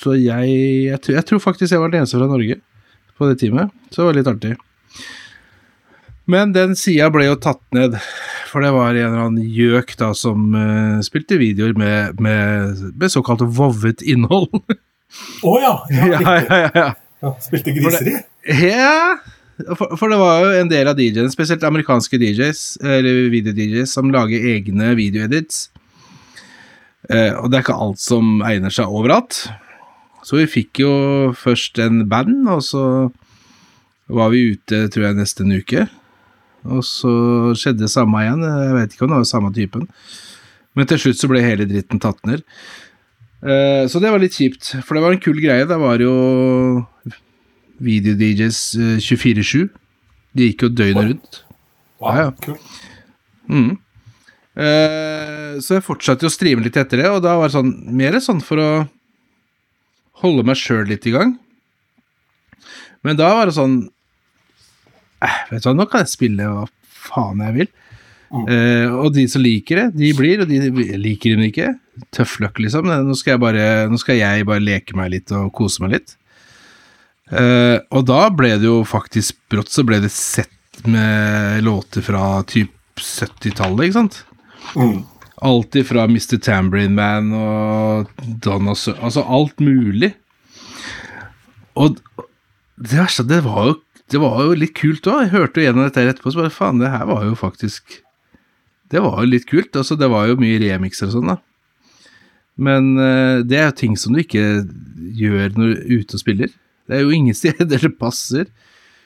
[0.00, 0.54] så jeg,
[0.86, 2.56] jeg, tror- jeg tror faktisk jeg var den eneste fra Norge
[3.20, 4.54] på det teamet, så det var litt artig.
[6.30, 7.98] Men den sida ble jo tatt ned,
[8.50, 13.12] for det var en eller annen gjøk da som uh, spilte videoer med, med, med
[13.12, 14.50] såkalt vovet innhold.
[15.46, 15.74] Å ja!
[15.94, 16.88] Ja, ja, ja, ja,
[17.20, 17.32] ja.
[17.44, 18.16] Spilte griser i?
[18.70, 19.18] Ja,
[19.76, 24.12] for, for, det var jo en del av DJ-ene, spesielt amerikanske DJs, eller video-DJs, som
[24.14, 25.68] lager egne video-edits.
[27.10, 29.44] Uh, og det er ikke alt som egner seg overalt.
[30.24, 30.92] Så vi fikk jo
[31.38, 32.84] først en band, og så
[34.10, 35.86] var vi ute, tror jeg, nesten uke.
[36.68, 37.10] Og så
[37.56, 38.44] skjedde det samme igjen.
[38.44, 39.88] Jeg vet ikke om det var samme typen.
[40.76, 42.44] Men til slutt så ble hele dritten tatt ned.
[43.40, 45.68] Uh, så det var litt kjipt, for det var en kul greie.
[45.68, 46.14] Det var jo
[47.80, 49.70] video-DJs uh, 24-7.
[50.36, 51.44] De gikk jo døgnet rundt.
[52.00, 52.58] Wow, Ja, ja.
[53.50, 53.78] Mm.
[54.60, 58.18] Eh, så jeg fortsatte å streame litt etter det, og da var det sånn mer
[58.22, 58.70] sånn for å
[60.24, 61.36] holde meg sjøl litt i gang.
[63.06, 63.90] Men da var det sånn eh,
[65.50, 66.66] Vet du hva, nå kan jeg spille hva
[67.10, 67.70] faen jeg vil.
[68.30, 71.72] Uh, og de som liker det, de blir, og de liker dem ikke.
[72.14, 72.86] Tøff løkk, liksom.
[72.86, 76.16] Nå skal, jeg bare, nå skal jeg bare leke meg litt og kose meg litt.
[77.30, 82.40] Uh, og da ble det jo faktisk brått så ble det sett med låter fra
[82.48, 84.22] typ 70-tallet, ikke sant?
[84.74, 85.02] Mm.
[85.46, 86.36] Alt ifra Mr.
[86.42, 88.10] Tambourine Man og
[88.44, 90.12] Donna Sir Altså alt mulig.
[91.80, 91.96] Og
[92.80, 93.78] det verste, det var jo,
[94.10, 95.24] det var jo litt kult òg.
[95.24, 98.00] Jeg hørte jo gjennom dette etterpå, så bare faen, det her var jo faktisk
[98.90, 99.76] Det var jo litt kult.
[99.78, 101.36] Altså, det var jo mye remixer og sånn, da.
[102.60, 104.64] Men uh, det er jo ting som du ikke
[105.16, 106.50] gjør når du er ute og spiller.
[106.90, 108.50] Det er jo ingen steder det passer.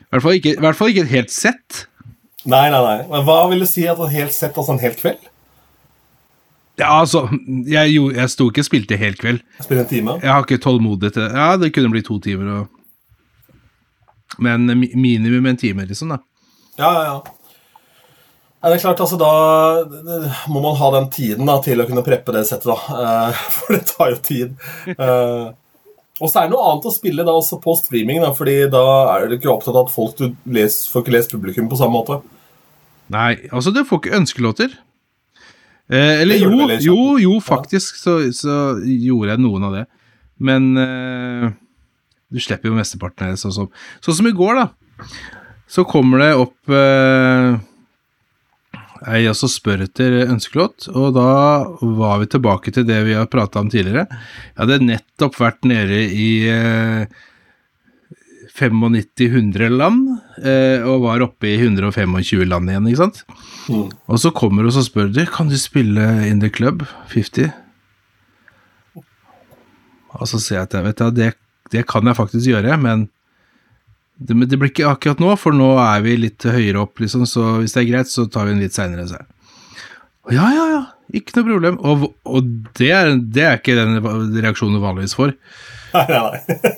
[0.00, 1.84] I hvert fall ikke, hvert fall ikke et helt sett.
[2.44, 2.98] Nei, nei, nei.
[3.10, 5.30] Men hva vil du si at et helt sett, altså en hel kveld?
[6.80, 7.28] Ja, altså,
[7.70, 9.44] jeg, jo, jeg sto ikke og spilte hel kveld.
[9.62, 10.16] Spille en time?
[10.22, 11.30] Jeg har ikke tålmodighet til det.
[11.38, 12.73] Ja, det kunne bli to timer og
[14.38, 16.18] Men minimum en time, liksom, da.
[16.79, 17.16] Ja, ja, ja.
[18.64, 19.29] Ja, det er klart, altså Da
[20.49, 23.03] må man ha den tiden da, til å kunne preppe det settet, da.
[23.29, 24.55] Eh, For det tar jo tid.
[24.94, 25.51] Eh,
[26.23, 28.85] Og så er det noe annet å spille da også på streaming, da, fordi da
[29.16, 31.99] er du ikke opptatt av at folk du les, får ikke lest publikum på samme
[31.99, 32.20] måte.
[33.12, 34.77] Nei, altså, du får ikke ønskelåter.
[35.92, 39.85] Eh, eller jo, jo, jo, faktisk så, så gjorde jeg noen av det.
[40.40, 41.51] Men eh,
[42.35, 43.70] du slipper jo mesteparten av det, sånn som,
[44.05, 45.12] sånn som i går, da.
[45.70, 47.55] Så kommer det opp eh,
[49.14, 51.29] ei og spør etter ønskelåt, og da
[51.99, 54.07] var vi tilbake til det vi har prata om tidligere.
[54.53, 57.23] Jeg hadde nettopp vært nede i eh,
[58.55, 60.07] 95-100 land,
[60.47, 63.25] eh, og var oppe i 125 land igjen, ikke sant?
[63.66, 63.88] Mm.
[63.90, 67.51] Og så kommer hun og spør du, kan du spille In The Club 50?
[70.14, 71.33] Og så sier jeg at vet du, det,
[71.74, 73.08] det kan jeg faktisk gjøre, men
[74.14, 77.58] det, det blir ikke akkurat nå, for nå er vi litt høyere opp, liksom, så
[77.58, 79.06] hvis det er greit, så tar vi den litt seinere.
[80.32, 80.82] Ja, ja, ja,
[81.18, 81.78] ikke noe problem.
[81.84, 83.98] Og, og det, er, det er ikke den
[84.38, 85.34] reaksjonen du vanligvis får.
[85.94, 86.74] Nei, nei, nei.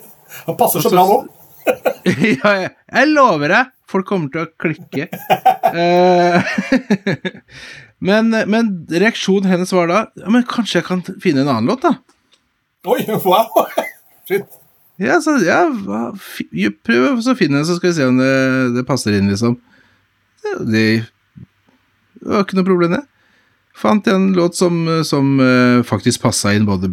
[0.49, 1.21] Han passer så bra nå.
[2.07, 5.09] ja, jeg, jeg lover deg, folk kommer til å klikke.
[5.77, 6.51] Eh,
[8.09, 11.87] men, men reaksjonen hennes var da ja, Men kanskje jeg kan finne en annen låt,
[11.87, 11.97] da?
[12.87, 13.67] Oi, wow.
[14.29, 14.47] Shit.
[15.03, 15.67] Ja, så, ja
[16.87, 18.33] prøv å finne den, så skal vi se om det,
[18.79, 19.59] det passer inn, liksom.
[20.65, 20.87] Det,
[22.17, 23.03] det var ikke noe problem, det.
[23.77, 26.89] Fant en låt som, som eh, faktisk passa inn både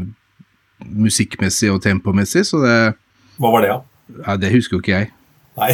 [0.84, 2.78] musikkmessig og tempomessig, så det,
[3.40, 3.80] Hva var det, da?
[4.26, 5.14] ja, det husker jo ikke jeg.
[5.56, 5.72] Nei.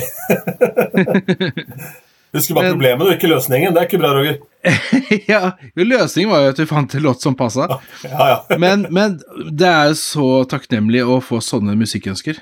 [2.35, 3.73] Husker bare problemet og ikke løsningen.
[3.73, 4.37] Det er ikke bra, Roger.
[5.31, 7.65] ja, løsningen var jo at vi fant en låt som passa.
[8.05, 8.37] Ja, ja.
[8.61, 9.17] Men, men
[9.49, 12.41] det er så takknemlig å få sånne musikkønsker.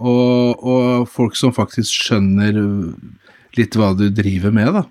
[0.00, 2.56] Og, og folk som faktisk skjønner
[3.58, 4.86] litt hva du driver med, da.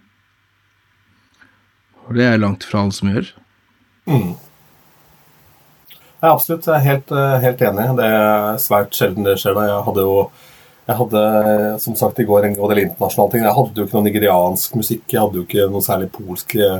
[2.07, 3.33] Og det er langt fra alle som gjør.
[6.19, 6.67] Ja, absolutt.
[6.67, 7.89] Jeg er helt, eh, helt enig.
[7.99, 9.55] Det er svært sjelden det skjer.
[9.55, 9.67] da.
[9.69, 10.15] Jeg hadde jo
[10.89, 11.21] jeg hadde,
[11.83, 13.43] som sagt, i går en del internasjonale ting.
[13.45, 15.03] Jeg hadde jo ikke noe nigeriansk musikk.
[15.13, 16.79] Jeg hadde jo ikke noe særlig polsk eh,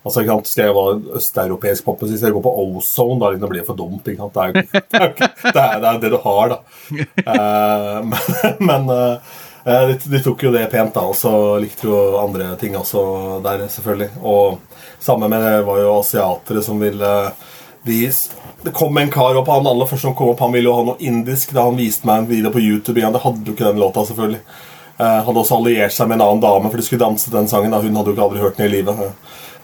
[0.00, 0.48] altså, ikke sant?
[0.48, 3.80] Skal jeg være østeuropeisk popmusikk, skal jeg gå på Ozone, da liksom, blir det for
[3.82, 4.08] dumt.
[4.08, 4.38] Ikke sant?
[4.38, 6.58] Det, er, jo det, det, er, det er det du har, da.
[7.28, 8.90] Uh, men
[9.60, 11.04] men uh, de, de tok jo det pent, da.
[11.04, 13.02] Og så likte jo andre ting også
[13.44, 14.14] der, selvfølgelig.
[14.24, 14.56] Og
[15.04, 17.12] samme med det var jo asiatere som ville
[17.84, 18.00] de,
[18.62, 20.82] Det kom en kar opp, han aller første som kom opp, han ville jo ha
[20.90, 21.54] noe indisk.
[21.56, 23.14] Da han viste meg en video på YouTube igjen.
[23.14, 24.42] Det hadde jo ikke den låta, selvfølgelig.
[25.00, 27.72] Han hadde også alliert seg med en annen dame for de skulle danse den sangen.
[27.72, 28.98] da Hun hadde jo ikke aldri hørt den i livet.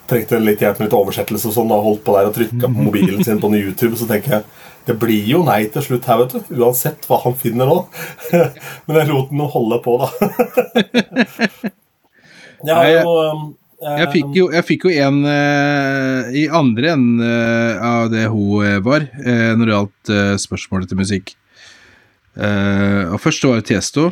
[0.09, 2.87] trengte litt hjelp med litt oversettelse og sånn, Da holdt på der og trykka på
[2.89, 4.45] mobilen sin på YouTube, så tenker jeg
[4.87, 6.55] det blir jo nei til slutt her, vet du.
[6.63, 7.79] Uansett hva han finner nå.
[8.87, 10.09] Men jeg lot den holde på, da.
[12.69, 17.21] jeg har jo um, Jeg fikk jo, jeg fikk jo en uh, i andre enden
[17.21, 21.35] uh, av det hun eh, var, uh, når det gjaldt spørsmålet til musikk.
[22.37, 24.11] Og først var det Tiesto.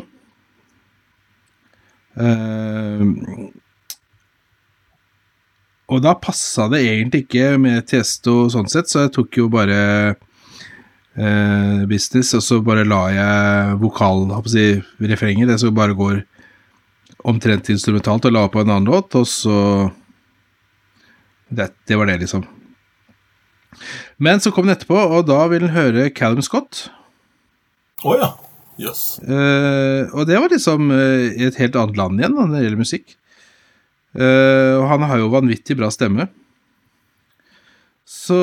[5.85, 10.15] Og da passa det egentlig ikke med Tiesto sånn sett, så jeg tok jo bare
[11.85, 14.65] business, og så bare la jeg vokal, jeg, si,
[15.13, 16.23] refrenget, det som bare går
[17.25, 19.57] omtrent instrumentalt, og la på en annen låt, og så
[21.49, 22.45] det, det var det, liksom.
[24.17, 26.87] Men så kom den etterpå, og da vil den høre Callum Scott.
[28.05, 28.31] Å ja.
[28.79, 29.03] Jøss.
[29.23, 32.81] Eh, og det var liksom uh, i et helt annet land igjen når det gjelder
[32.81, 33.13] musikk.
[34.15, 36.27] Uh, og han har jo vanvittig bra stemme.
[38.05, 38.35] Så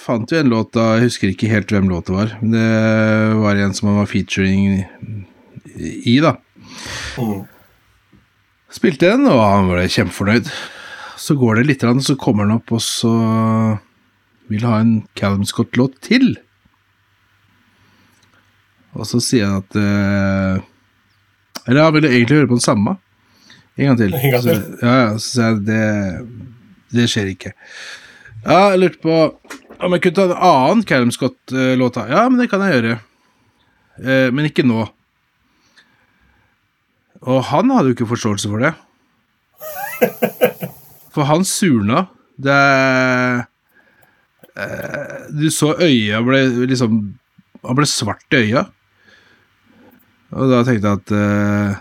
[0.00, 2.32] fant vi en låt da, jeg husker ikke helt hvem låta var.
[2.40, 4.80] Men det var en som han var featuring
[5.76, 6.34] i, da.
[7.20, 7.44] Mm.
[8.78, 10.50] Spilte den, og han ble kjempefornøyd.
[11.18, 13.10] Så går det litt, så kommer han opp, og så
[14.48, 16.36] vil ha en Callum Scott-låt til.
[18.94, 20.62] Og så sier han at eh,
[21.68, 22.94] Eller han ville egentlig høre på den samme.
[23.76, 24.14] En gang til.
[24.14, 24.62] En gang til.
[24.62, 25.82] Så, ja, ja, så sier jeg det,
[26.96, 27.52] det skjer ikke.
[28.46, 29.18] Ja, jeg lurte på
[29.78, 32.00] om jeg kunne ta en annen Callum Scott-låt.
[32.10, 32.96] Ja, men det kan jeg gjøre.
[34.02, 34.86] Eh, men ikke nå.
[37.26, 38.74] Og han hadde jo ikke forståelse for det.
[41.14, 42.06] For han surna.
[42.38, 42.54] Det
[44.54, 47.00] eh, Du så øya ble liksom
[47.66, 48.68] Han ble svart i øya.
[50.38, 51.78] Og da tenkte jeg at eh,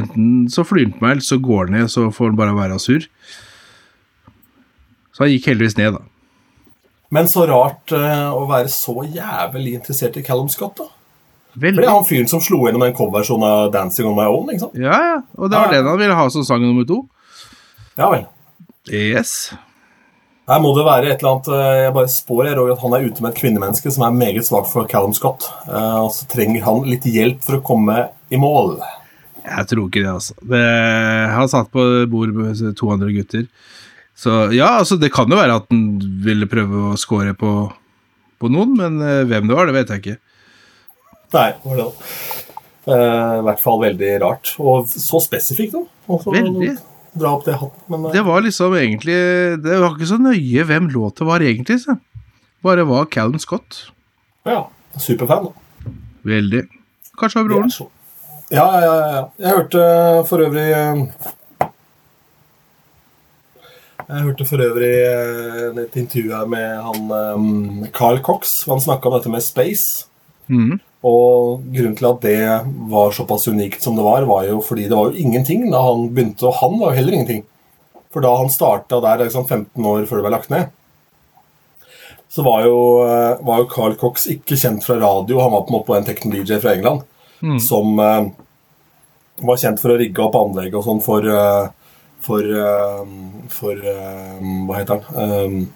[0.00, 2.56] enten så flyr han på meg, eller så går han ned, så får han bare
[2.56, 3.06] være sur.
[5.14, 6.02] Så han gikk heldigvis ned, da.
[7.14, 10.90] Men så rart eh, å være så jævlig interessert i Callum Scott, da.
[11.58, 14.50] For det er han fyren som slo gjennom en coverversjon av 'Dancing on My Own',
[14.52, 14.74] ikke sant?
[14.78, 15.16] Ja, ja.
[15.36, 15.78] Og det var Ja.
[15.78, 17.02] den han ville ha som sang nummer to.
[17.98, 18.26] Ja vel.
[18.90, 19.52] Yes.
[20.48, 22.94] Her må det være et eller annet eh, Jeg bare spår jeg, Roger, at han
[22.96, 25.44] er ute med et kvinnemenneske som er meget svakt for Callum Scott.
[25.68, 28.78] Eh, Og så trenger han litt hjelp for å komme i mål.
[29.44, 30.34] Jeg tror ikke det, altså.
[30.44, 30.62] Det,
[31.32, 33.46] han satt på bord med 200 gutter.
[34.16, 37.52] Så ja, altså, det kan jo være at han ville prøve å score på,
[38.40, 40.18] på noen, men eh, hvem det var, det vet jeg ikke.
[41.34, 41.88] Nei, det var det.
[42.88, 44.54] Eh, I hvert fall veldig rart.
[44.60, 45.82] Og så spesifikt, da.
[46.08, 46.76] Og Veldig.
[47.18, 47.84] Dra opp det hatten.
[47.92, 49.16] Men eh, Det var liksom egentlig
[49.64, 51.80] Det var ikke så nøye hvem låta var, egentlig.
[51.84, 51.98] Så.
[52.64, 53.90] Bare var Callum Scott.
[54.48, 54.62] ja,
[54.98, 55.92] superfan, da.
[56.24, 56.64] Veldig.
[57.18, 57.70] Kanskje av var broren.
[57.70, 57.90] så-
[58.50, 59.24] Ja, ja, ja, ja.
[59.38, 61.04] Jeg hørte for øvrig eh,
[64.08, 68.62] Jeg hørte for øvrig eh, et intervju her med han um, Carl Cox.
[68.70, 70.06] Han snakka om dette med space.
[70.48, 70.78] Mhm.
[71.06, 72.38] Og grunnen til at det
[72.90, 76.08] var såpass unikt som det var, var jo fordi det var jo ingenting da han
[76.10, 77.44] begynte, og han var jo heller ingenting.
[78.10, 80.72] For da han starta der liksom 15 år før det ble lagt ned,
[82.28, 85.38] så var jo, eh, var jo Carl Cox ikke kjent fra radio.
[85.40, 87.06] Han var på en måte en tekno-DJ fra England
[87.62, 88.26] som uh,
[89.46, 91.68] var kjent for å rigge opp anlegg og sånn for uh,
[92.18, 93.04] For, uh,
[93.54, 95.68] for Hva heter han?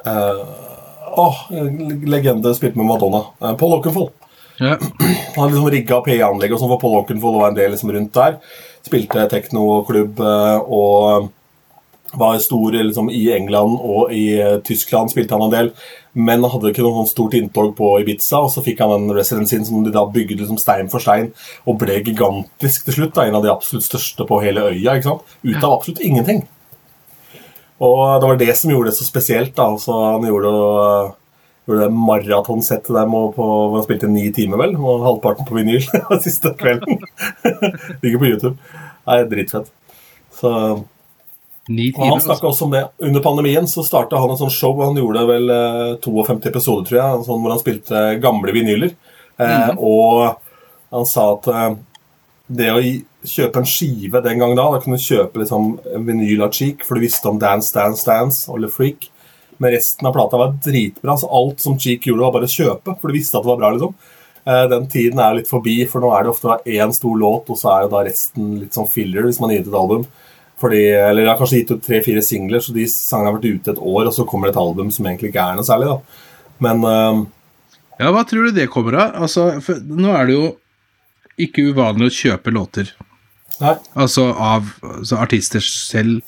[0.00, 0.69] Um,
[1.16, 1.36] Åh,
[2.06, 3.24] legende spilte med Madonna.
[3.40, 4.10] Eh, Paul Oakenfold.
[4.60, 4.76] Ja.
[5.36, 8.16] Han liksom rigga PA-anlegg og sånn for Paul Oakenfold og var en del liksom rundt
[8.16, 8.40] der.
[8.86, 11.30] Spilte teknoklubb eh, og
[12.12, 15.10] var stor liksom, i England og i eh, Tyskland.
[15.10, 15.72] spilte han en del,
[16.12, 18.40] Men hadde ikke noe stort inntog på Ibiza.
[18.42, 21.30] Og så fikk han den residencyen som de da bygde liksom, stein for stein,
[21.64, 23.14] og ble gigantisk til slutt.
[23.14, 24.98] Da, en av de absolutt største på hele øya.
[24.98, 26.42] Ut av absolutt ingenting.
[27.80, 29.54] Og det var det som gjorde det så spesielt.
[29.56, 30.50] da, så Han gjorde,
[31.66, 34.74] gjorde det maratonsettet der med, på, hvor han spilte ni timer, vel.
[34.76, 35.86] Og halvparten på vinyl
[36.26, 37.00] siste kvelden.
[38.02, 38.56] Ligger på YouTube.
[39.06, 39.70] Det er dritfett.
[40.36, 40.84] Så, og
[41.70, 42.14] han timer.
[42.18, 42.26] Altså.
[42.28, 42.84] snakka også om det.
[43.08, 44.76] Under pandemien så starta han et sånt show.
[44.84, 48.92] Han gjorde vel eh, 52 episoder, tror jeg, sånn hvor han spilte gamle vinyler.
[49.40, 50.36] Eh, Og
[50.92, 51.70] han sa at eh,
[52.60, 52.80] det å
[53.26, 55.72] kjøpe en skive den gang da, da kunne du kjøpe liksom
[56.06, 59.10] vinyl av Cheek, for du visste om Dance, Dance, Dance eller Freak.
[59.60, 61.18] Men resten av plata var dritbra.
[61.20, 63.60] så Alt som Cheek gjorde, var bare å kjøpe, for du visste at det var
[63.60, 63.70] bra.
[63.74, 63.94] liksom.
[64.46, 67.60] Eh, Den tiden er litt forbi, for nå er det ofte én stor låt, og
[67.60, 70.06] så er jo da resten litt sånn filler hvis man gir ut et album.
[70.60, 73.74] Fordi, eller jeg har kanskje gitt ut tre-fire singler, så de sangene har vært ute
[73.74, 75.92] et år, og så kommer det et album som egentlig ikke er noe særlig.
[75.92, 76.24] da.
[76.64, 77.20] Men uh...
[78.00, 79.14] Ja, hva tror du det kommer av?
[79.28, 79.50] Altså,
[79.84, 80.50] nå er det jo
[81.40, 82.92] ikke uvanlig å kjøpe låter.
[83.60, 86.20] Nei, Altså av altså artister selv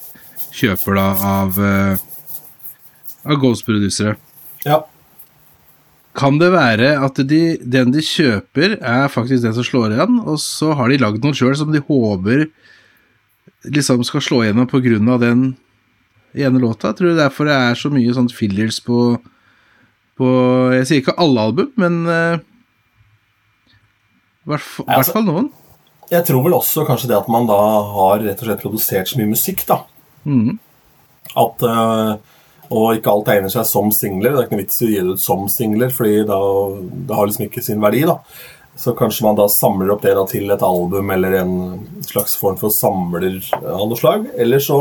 [0.52, 1.96] kjøper da av, uh,
[3.24, 4.16] av Ghost-produsere.
[4.66, 4.82] Ja.
[6.18, 10.36] Kan det være at de, den de kjøper, er faktisk den som slår igjen, og
[10.42, 12.50] så har de lagd noe sjøl som de håper
[13.72, 14.68] liksom skal slå igjennom
[15.14, 15.44] av den
[16.36, 16.92] ene låta?
[16.92, 19.16] Tror du derfor det er så mye sånn fillers på,
[20.20, 20.28] på
[20.76, 22.36] Jeg sier ikke alle album, men eh,
[24.44, 25.50] i hvert fall- altså- hvert fall noen.
[26.12, 27.58] Jeg tror vel også kanskje det at man da
[27.94, 29.80] har rett og slett produsert så mye musikk, da.
[30.28, 30.58] Mm.
[31.40, 32.10] At eh,
[32.72, 34.32] Og ikke alt egner seg som singler.
[34.32, 36.38] Det er ikke noe vits i å gi det ut som singler, fordi da,
[37.08, 38.18] det har liksom ikke sin verdi, da.
[38.80, 41.56] Så kanskje man da samler opp det da til et album eller en
[42.06, 44.30] slags form for samler av noe slag.
[44.40, 44.78] Eller så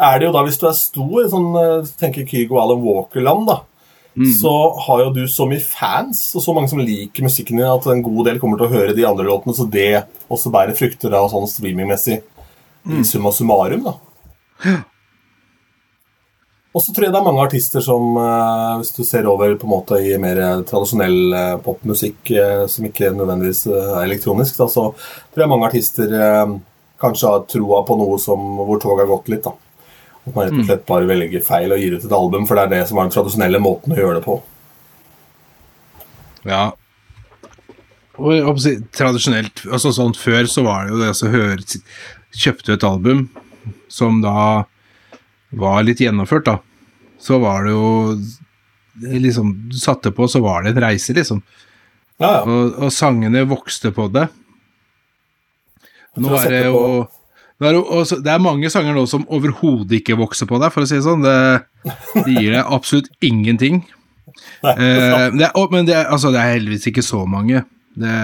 [0.00, 3.58] er det jo da, hvis du er stor, sånn eh, tenker Kygo Alan Walker-land, da.
[4.40, 4.52] Så
[4.86, 8.02] har jo du så mye fans og så mange som liker musikken din, at en
[8.04, 11.22] god del kommer til å høre de andre låtene, så det også bærer frukter da
[11.32, 12.22] sånn streamingmessig
[12.84, 13.04] Mm.
[13.06, 13.92] summa summarum, da.
[16.74, 19.68] Og så tror jeg det er mange artister som, eh, hvis du ser over på
[19.68, 24.66] en måte i mer tradisjonell eh, popmusikk, eh, som ikke nødvendigvis eh, er elektronisk, da,
[24.66, 26.54] så tror jeg mange artister eh,
[26.98, 29.44] kanskje har troa på noe som, hvor toget har gått litt.
[29.44, 29.52] da.
[30.22, 32.64] At man rett og slett bare velger feil og gir ut et album, for det
[32.64, 34.36] er det som er den tradisjonelle måten å gjøre det på.
[36.46, 36.64] Ja.
[38.22, 38.60] Og
[38.92, 41.80] tradisjonelt altså sånn Før så var det jo det å høre
[42.32, 43.22] Kjøpte et album
[43.92, 44.64] som da
[45.52, 46.56] var litt gjennomført, da,
[47.20, 47.88] så var det jo
[49.02, 51.42] liksom Du satte på, så var det en reise, liksom.
[52.16, 52.42] Ja, ja.
[52.46, 54.26] Og, og sangene vokste på det.
[56.20, 56.80] Nå er det jo
[57.60, 60.84] det er, også, det er mange sanger nå som overhodet ikke vokser på deg, for
[60.84, 61.26] å si det sånn.
[61.26, 61.36] Det,
[62.16, 63.84] de gir deg absolutt ingenting.
[64.62, 67.64] Nei, Eh, det er, men det er, altså, det er heldigvis ikke så mange.
[67.98, 68.16] Det,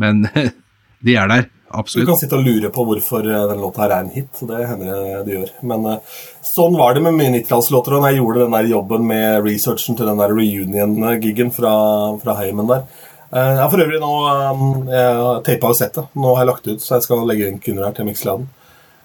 [0.00, 0.24] men
[1.06, 2.06] de er der, Absolutt.
[2.06, 4.40] Du kan sitte og lure på hvorfor eh, den låta her er en hit.
[4.48, 5.50] Det hender det du gjør.
[5.68, 6.14] Men eh,
[6.48, 7.98] sånn var det med mye 90-tallslåter.
[7.98, 11.74] Og jeg gjorde den der jobben med researchen til den der reunion-giggen fra,
[12.22, 12.86] fra heimen der
[13.28, 14.60] Jeg har for øvrig nå eh,
[14.94, 16.06] Jeg teipa settet.
[16.16, 18.46] Nå har jeg lagt det ut, så jeg skal legge link under her til Mixladen.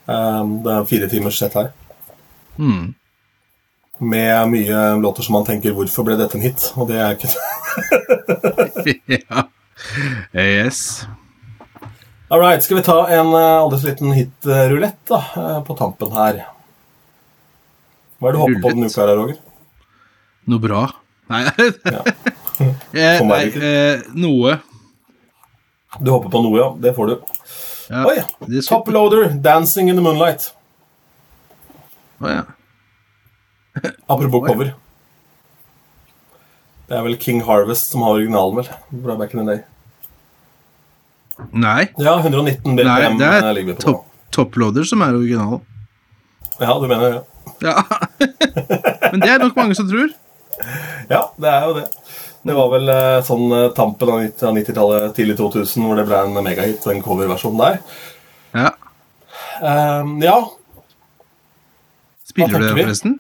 [0.08, 1.72] Eh, Det er fire timers sett her.
[2.58, 2.94] Mm.
[4.00, 7.30] Med mye låter som man tenker 'Hvorfor ble dette en hit?' Og det er ikke
[9.28, 9.44] ja.
[10.34, 11.06] Yes.
[12.32, 16.46] All right, skal vi ta en aldri liten hitrulett da, eh, på tampen her.
[18.20, 19.38] Hva er det du håper på denne uka, Roger?
[20.48, 20.86] Noe bra?
[21.30, 21.44] Nei,
[21.86, 22.02] Ja.
[22.94, 24.58] Eh, nei eh, noe.
[26.00, 26.70] Du håper på noe, ja.
[26.82, 27.16] Det får du.
[27.90, 28.16] Ja, Oi!
[28.48, 30.52] det er så- Toploader, 'Dancing in the Moonlight'.
[32.22, 32.44] Å, ja.
[34.08, 34.74] Apropos cover.
[36.88, 39.02] Det er vel King Harvest som har originalen, vel?
[39.04, 39.64] Bra back in the day.
[41.52, 45.62] Nei, Ja, 119 BPM nei, det eh, er ligger top, Toploader som er originalen.
[46.60, 47.24] Ja, du mener det?
[47.66, 47.82] Ja.
[49.12, 50.14] Men det er nok mange som tror.
[51.10, 51.88] Ja, det er jo det.
[52.44, 56.04] Det var vel eh, sånn eh, tampen av 90 av 90-tallet, tidlig 2000, hvor det
[56.10, 57.78] ble en megahit, den coverversjonen der.
[58.54, 58.74] Ja.
[59.64, 60.36] Um, ja,
[62.28, 62.84] Spiller du det, vi?
[62.84, 63.16] forresten?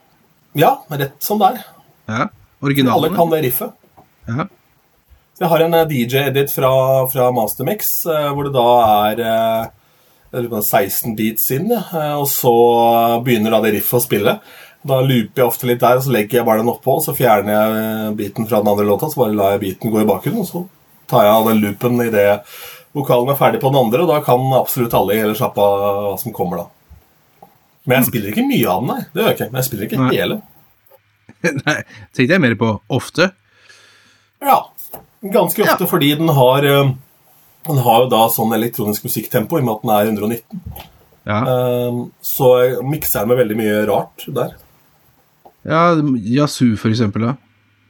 [0.59, 1.63] ja, rett som det er.
[2.11, 2.27] Ja.
[2.91, 3.71] Alle kan det riffet.
[4.27, 4.47] Ja.
[5.39, 6.73] Jeg har en eh, DJ-edit fra,
[7.11, 8.67] fra Mastermix, hvor det da
[9.07, 9.71] er eh,
[10.33, 12.53] jeg lurer på 16 beats inn, og så
[13.21, 14.31] begynner da det riffet å spille.
[14.83, 17.15] Da looper jeg ofte litt der, og så legger jeg bare den oppå, og så
[17.15, 20.43] fjerner jeg biten fra den andre låta, så bare lar jeg biten gå i bakgrunnen,
[20.43, 20.63] og så
[21.11, 22.27] tar jeg av den loopen i det
[22.93, 26.15] vokalen er ferdig på den andre, og da kan absolutt alle i hele sjappa hva
[26.21, 26.67] som kommer da.
[27.87, 28.99] Men jeg spiller ikke mye av den, nei.
[29.11, 29.47] Det gjør jeg ikke.
[29.51, 30.11] Men jeg spiller ikke Nei.
[30.15, 30.37] hele.
[31.65, 31.77] Nei,
[32.15, 33.29] tenkte jeg mer på ofte.
[34.43, 34.59] Ja,
[35.33, 36.93] ganske ofte fordi den har eh,
[37.63, 40.63] Den har jo da sånn elektronisk musikktempo i og med at den er 119.
[41.23, 41.37] Ja.
[41.47, 44.57] Um, Så jeg mikser den med veldig mye rart der.
[45.67, 45.81] Ja
[46.37, 47.35] Yasu for eksempel, da.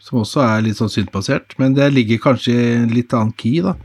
[0.03, 1.55] Som også er litt sånn syntbasert.
[1.61, 3.77] Men det ligger kanskje i en litt annen key, da.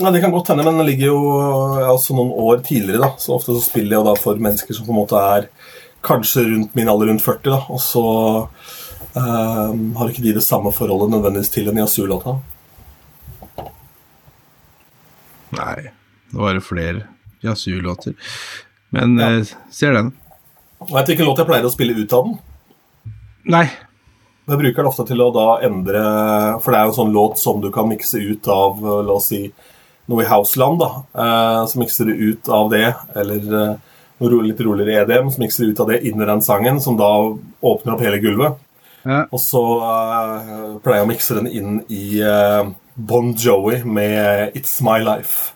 [0.00, 1.20] Ja, Det kan godt hende, men den ligger jo
[1.92, 3.02] altså noen år tidligere.
[3.04, 5.48] da Så ofte så spiller jeg da for mennesker som på en måte er
[6.02, 7.50] kanskje rundt min alder, rundt 40.
[7.50, 8.04] da Og så
[9.14, 12.38] um, har ikke de det samme forholdet nødvendigvis til en Yasu-låta.
[15.56, 15.90] Nei,
[16.32, 17.06] nå er det flere
[17.44, 18.14] Yasu-låter.
[18.90, 20.14] Men eh, ser den.
[20.90, 22.38] Veit du hvilken låt jeg pleier å spille ut av den?
[23.48, 23.66] Nei.
[24.50, 26.00] Jeg bruker det ofte til å da endre
[26.60, 29.14] For det er jo en sånn låt som du kan mikse ut av eh, La
[29.14, 29.44] oss si
[30.10, 30.88] noe i Houseland, da.
[31.22, 33.76] Eh, så mikser du ut av det, eller eh,
[34.18, 36.96] noe litt roligere EDM, så mikser du ut av det inn i den sangen, som
[36.98, 37.10] da
[37.62, 38.58] åpner opp hele gulvet.
[39.04, 39.20] Ja.
[39.30, 44.80] Og så eh, pleier jeg å mikse den inn i eh, Bon Jovi med It's
[44.82, 45.54] My Life.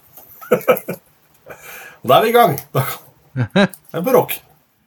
[2.04, 2.54] Og da er vi i gang!
[3.34, 4.36] Det er på rock.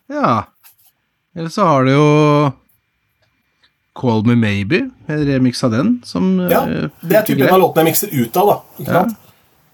[0.07, 0.47] Ja.
[1.35, 2.07] Eller så har du jo
[3.97, 7.81] Call Me Maybe, en remix av den, som Ja, eh, Det er typen av låten
[7.83, 8.57] jeg mikser ut av, da.
[8.83, 9.01] Ikke Ja.
[9.03, 9.17] sant?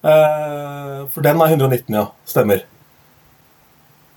[0.04, 2.08] Uh, for den er 119, ja.
[2.28, 2.64] Stemmer.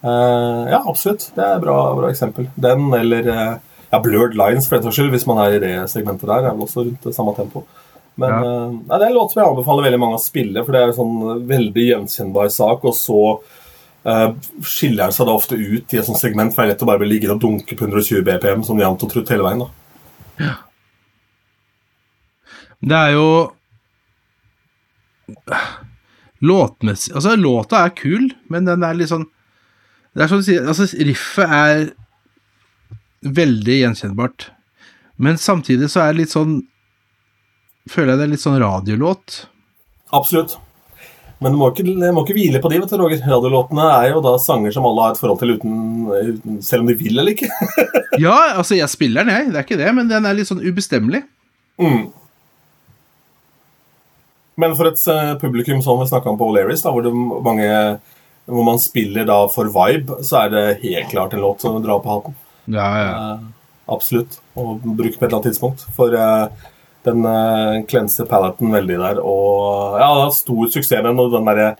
[0.04, 1.30] Uh, ja, absolutt.
[1.34, 2.48] Det er et bra, bra eksempel.
[2.60, 3.58] Den eller uh,
[3.92, 6.44] ja, Blurred Lines, for den saks skyld, hvis man er i det segmentet der.
[6.46, 7.64] er vel også rundt det samme tempo.
[8.16, 8.40] Men Ja.
[8.70, 10.88] nei, det er en låt som jeg anbefaler veldig mange å spille, for det er
[10.92, 13.40] en sånn veldig gjenkjennbar sak, og så
[14.62, 16.86] skiller den seg da ofte ut i et sånt segment, for det er lett å
[16.86, 19.58] bare bli liggende og dunke på 120 BPM som jevnt og trutt hele veien.
[19.58, 19.68] da.
[22.86, 23.28] Det er jo
[26.44, 29.24] Låtmessig Altså, låta er kul, men den er litt sånn
[30.14, 31.86] Det er som du sier, altså, riffet er
[33.26, 34.50] veldig gjenkjennbart.
[35.16, 36.60] Men samtidig så er det litt sånn
[37.90, 39.34] Føler jeg det er litt sånn radiolåt.
[40.16, 40.56] Absolutt.
[41.44, 41.84] Men du må ikke,
[42.16, 43.20] må ikke hvile på de, vet du, Roger.
[43.28, 45.74] Radiolåtene er jo da sanger som alle har et forhold til uten,
[46.08, 47.50] uten selv om de vil eller ikke.
[48.16, 49.50] Ja, altså, jeg spiller den, jeg.
[49.52, 51.20] Det er ikke det, men den er litt sånn ubestemmelig.
[51.76, 52.06] Mm.
[54.56, 57.04] Men for et eh, publikum som vi snakka om på O'Learys, hvor,
[57.44, 57.68] mange,
[58.48, 62.00] hvor man spiller da for vibe, så er det helt klart en låt som drar
[62.00, 62.38] på hatten.
[62.72, 63.10] Ja, ja.
[63.12, 64.40] Uh, absolutt.
[64.56, 65.84] Og bruke på et eller annet tidspunkt.
[65.98, 66.72] For eh,
[67.06, 69.16] den uh, cleanser palaten veldig der.
[69.22, 71.46] Og ja, det har stor suksess med den.
[71.46, 71.76] Derre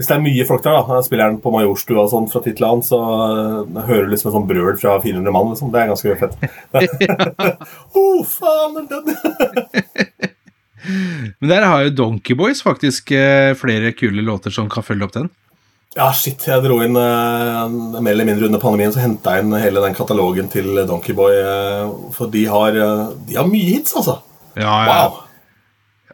[0.00, 2.56] hvis det er mye folk der, da, spiller den på Majorstua og sånn fra tid
[2.56, 5.50] til annen, så uh, hører du liksom en sånn brøl fra 400 mann.
[5.52, 5.72] liksom.
[5.72, 6.34] Det er ganske fett.
[8.00, 9.04] oh, faen, den
[11.38, 15.14] Men der har jo Donkey Boys faktisk uh, flere kule låter som kan følge opp
[15.18, 15.28] den.
[15.92, 16.46] Ja, shit.
[16.48, 17.68] Jeg dro inn uh,
[18.00, 21.34] mer eller mindre under pandemien, så henta jeg inn hele den katalogen til Donkeyboy.
[21.44, 21.84] Uh,
[22.16, 22.70] for de har,
[23.28, 24.14] de har mye hits, altså.
[24.56, 25.18] Ja, Wow.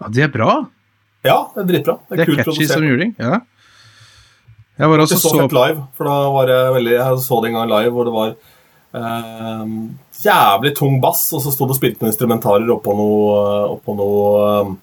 [0.00, 0.50] ja de er bra.
[1.26, 1.94] Ja, det er dritbra.
[2.08, 2.74] Det Det er er kult catchy produsert.
[2.78, 3.14] som juling.
[3.18, 3.40] Ja.
[4.78, 7.48] Jeg var også Jeg så så live, for da var det veldig Jeg så det
[7.50, 8.28] en gang live hvor det var
[8.94, 9.64] eh,
[10.22, 13.34] jævlig tung bass, og så sto det og spilte noen instrumentarer oppå noe,
[13.74, 14.76] oppå noe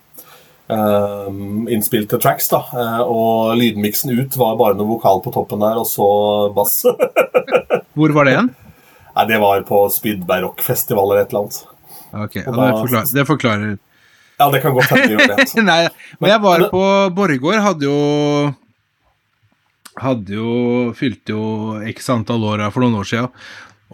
[0.67, 1.29] eh,
[1.75, 2.59] innspilte tracks, da.
[2.75, 6.09] Eh, og lydmiksen ut var bare noe vokal på toppen der, og så
[6.55, 6.81] bass.
[7.95, 8.37] Hvor var det?
[9.15, 11.61] Nei, det var på Spydberg Rockfestival eller et eller annet.
[12.15, 13.73] Ok, ja, da, det, forklarer, det forklarer
[14.39, 15.35] Ja, det kan godt hende det.
[15.35, 15.63] det.
[15.69, 15.81] Nei,
[16.21, 16.83] men jeg var på
[17.15, 17.99] Borregaard, hadde jo
[19.99, 20.53] Hadde jo
[20.95, 21.45] Fylte jo
[21.91, 23.29] x antall år for noen år siden,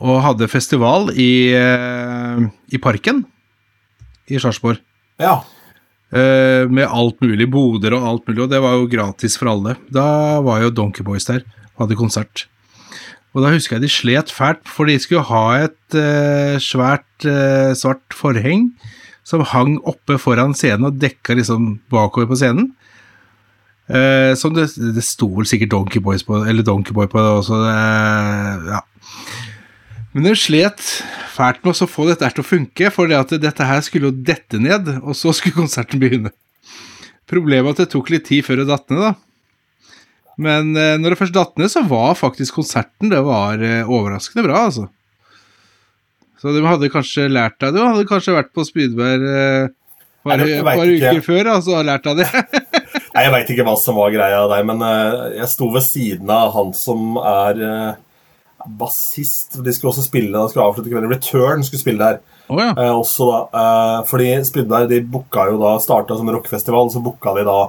[0.02, 3.20] og hadde festival i, eh, i Parken
[4.32, 4.80] i Sarpsborg.
[5.22, 5.44] Ja.
[6.12, 9.76] Eh, med alt mulig, boder og alt mulig, og det var jo gratis for alle.
[9.94, 11.44] Da var jo Donkey Boys der,
[11.80, 12.48] hadde konsert.
[13.32, 17.72] Og da husker jeg de slet fælt, for de skulle ha et eh, svært eh,
[17.78, 18.72] svart forheng
[19.28, 22.74] som hang oppe foran scenen og dekka liksom bakover på scenen.
[23.92, 27.32] Eh, som det, det sto vel sikkert Donkey Boys på, eller Donkey Boy på det
[27.40, 27.62] også.
[28.68, 28.84] Ja.
[30.12, 30.84] Men de slet
[31.32, 34.60] fælt med å få dette til å funke, for det dette her skulle jo dette
[34.60, 36.34] ned, og så skulle konserten begynne.
[37.32, 39.14] Problemet er at det tok litt tid før det datt ned, da.
[40.42, 44.46] Men eh, når det først datt ned, så var faktisk konserten det var eh, overraskende
[44.48, 44.88] bra, altså.
[46.42, 47.76] Så du hadde kanskje lært det.
[47.76, 49.74] Du hadde kanskje vært på Spydberg eh,
[50.26, 51.12] par par ikke.
[51.12, 52.30] uker før, altså, og lært av det.
[53.14, 56.32] Nei, Jeg veit ikke hva som var greia der, men eh, jeg sto ved siden
[56.34, 58.02] av han som er eh,
[58.82, 59.60] bassist.
[59.62, 61.12] De skulle også spille de skulle avslutte kvelden.
[61.14, 62.22] Return skulle spille der.
[62.52, 62.72] Oh, ja.
[62.74, 67.36] Eh, også da, eh, fordi Spydberg de booka jo da starta som rockefestival, så booka
[67.38, 67.60] de da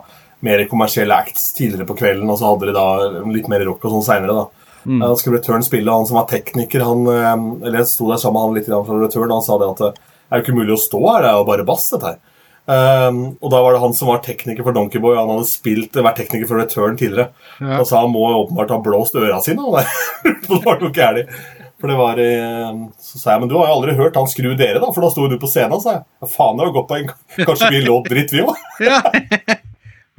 [0.42, 2.86] mer kommersielle acts tidligere på kvelden, og så hadde de da
[3.30, 4.48] litt mer rock og sånn seinere.
[4.82, 4.98] Mm.
[4.98, 8.18] Eh, Da skulle Return spille, han som var tekniker, han eh, Eller jeg sto der
[8.18, 9.92] sammen med han litt fra Return, han sa det at det
[10.32, 12.20] er jo ikke mulig å stå her, det er jo bare bass, dette her.
[12.62, 15.16] Um, og da var det han som var tekniker for Donkeyboy.
[15.18, 17.32] Han hadde spilt, vært tekniker for Return tidligere.
[17.58, 17.80] Ja.
[17.82, 19.66] Og sa han må åpenbart ha blåst øra sine.
[20.46, 21.34] Det var noe gærent.
[21.82, 22.68] For det var eh,
[23.02, 24.92] Så sa jeg men du har jo aldri hørt han skru dere, da?
[24.94, 26.04] For da sto du på scenen, sa jeg.
[26.22, 27.10] Ja, faen, det har gått på en
[27.42, 28.54] Kanskje vi låt dritt, vi òg?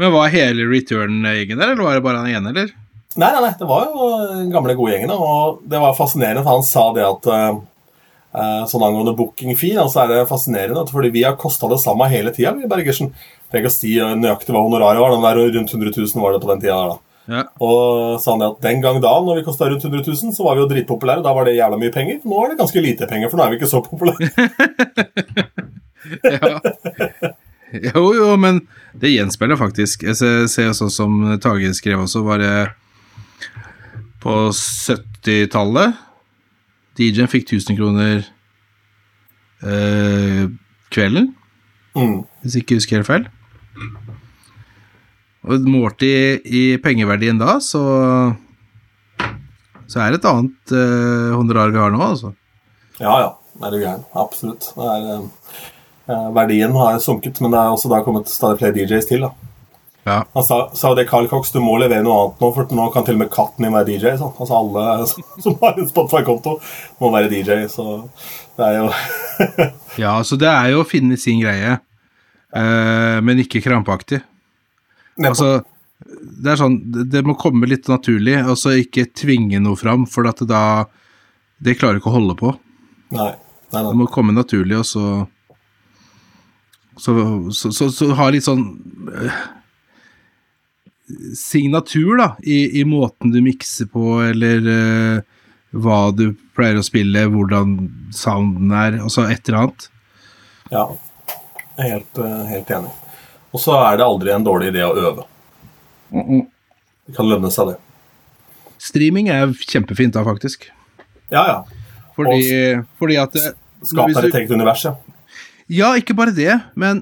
[0.02, 2.72] Men var hele Return-gjengen der, eller var det bare han ene, eller?
[3.14, 5.14] Nei, nei, nei, det var jo den gamle, gode gjengen.
[5.14, 7.62] Og det var fascinerende, for han sa det at eh,
[8.66, 12.32] Sånn angående booking-fee, da, så er det fascinerende, fordi vi har kosta det samme hele
[12.34, 13.12] tida, vi, Bergersen.
[13.54, 16.34] Trenger ikke å si eh, nøyaktig hva honoraret var, den der rundt 100 000 var
[16.34, 17.00] det på den tida der, da.
[17.24, 17.42] Ja.
[17.64, 20.58] Og sa han at den gang da, når vi kosta rundt 100 000, så var
[20.58, 21.24] vi jo dritpopulære.
[21.24, 22.18] Da var det jævla mye penger.
[22.28, 24.28] Nå er det ganske lite penger, for nå er vi ikke så populære.
[26.34, 26.60] ja.
[27.90, 28.60] Jo, jo, men
[29.02, 30.04] det gjenspeiler faktisk.
[30.06, 32.54] Jeg ser, ser sånn som Tage skrev også, var det
[34.24, 35.98] på 70-tallet.
[37.00, 38.22] DJ-en fikk 1000 kroner
[39.66, 40.44] eh,
[40.94, 41.32] kvelden,
[41.94, 42.24] Mm.
[42.42, 43.26] hvis ikke husker helt feil.
[45.46, 46.14] Og målt i,
[46.46, 47.82] i pengeverdien da, så
[49.92, 52.32] så er det et annet eh, honorar vi har nå, altså.
[52.98, 53.32] Ja, ja.
[53.62, 54.02] Er du gæren.
[54.18, 54.72] Absolutt.
[54.74, 55.73] Det er, eh,
[56.08, 59.22] verdien har sunket, men det er også da kommet stadig flere DJs til.
[59.28, 59.32] da.
[60.04, 60.18] Ja.
[60.34, 63.06] Han sa, sa det Carl Cox, du må levere noe annet nå, for nå kan
[63.08, 64.18] til og med katten din være DJ.
[64.20, 64.34] Så.
[64.36, 64.84] Altså Alle
[65.46, 66.58] som har en Spotify-konto,
[67.00, 67.86] må være DJ, så
[68.58, 68.90] det er jo
[70.04, 71.78] ja, så det er jo å finne sin greie,
[72.54, 74.20] eh, men ikke krampaktig.
[75.24, 75.62] Altså,
[76.04, 76.76] det er sånn,
[77.10, 80.86] det- må komme litt naturlig, altså ikke tvinge noe fram, for at det da
[81.64, 82.50] Det klarer ikke å holde på.
[83.16, 83.30] Nei.
[83.72, 85.04] nei, Det må komme naturlig, og så
[86.98, 87.14] Så,
[87.52, 88.64] så, så, så ha litt sånn
[89.10, 89.38] eh,
[91.38, 95.22] signatur, da, i, i måten du mikser på, eller eh,
[95.74, 97.76] hva du pleier å spille, hvordan
[98.14, 99.88] sounden er, altså et eller annet.
[100.72, 100.86] Ja.
[101.78, 102.94] Jeg er helt, eh, helt enig.
[103.54, 105.26] Og så er det aldri en dårlig idé å øve.
[106.14, 107.80] Det kan lønne seg, det.
[108.84, 110.70] Streaming er kjempefint da, faktisk.
[111.34, 111.58] Ja, ja.
[112.14, 112.40] Fordi,
[113.02, 113.52] fordi at det,
[113.84, 114.94] Skap hvis deg du- et eget univers, ja.
[115.72, 117.02] Ja, ikke bare det, men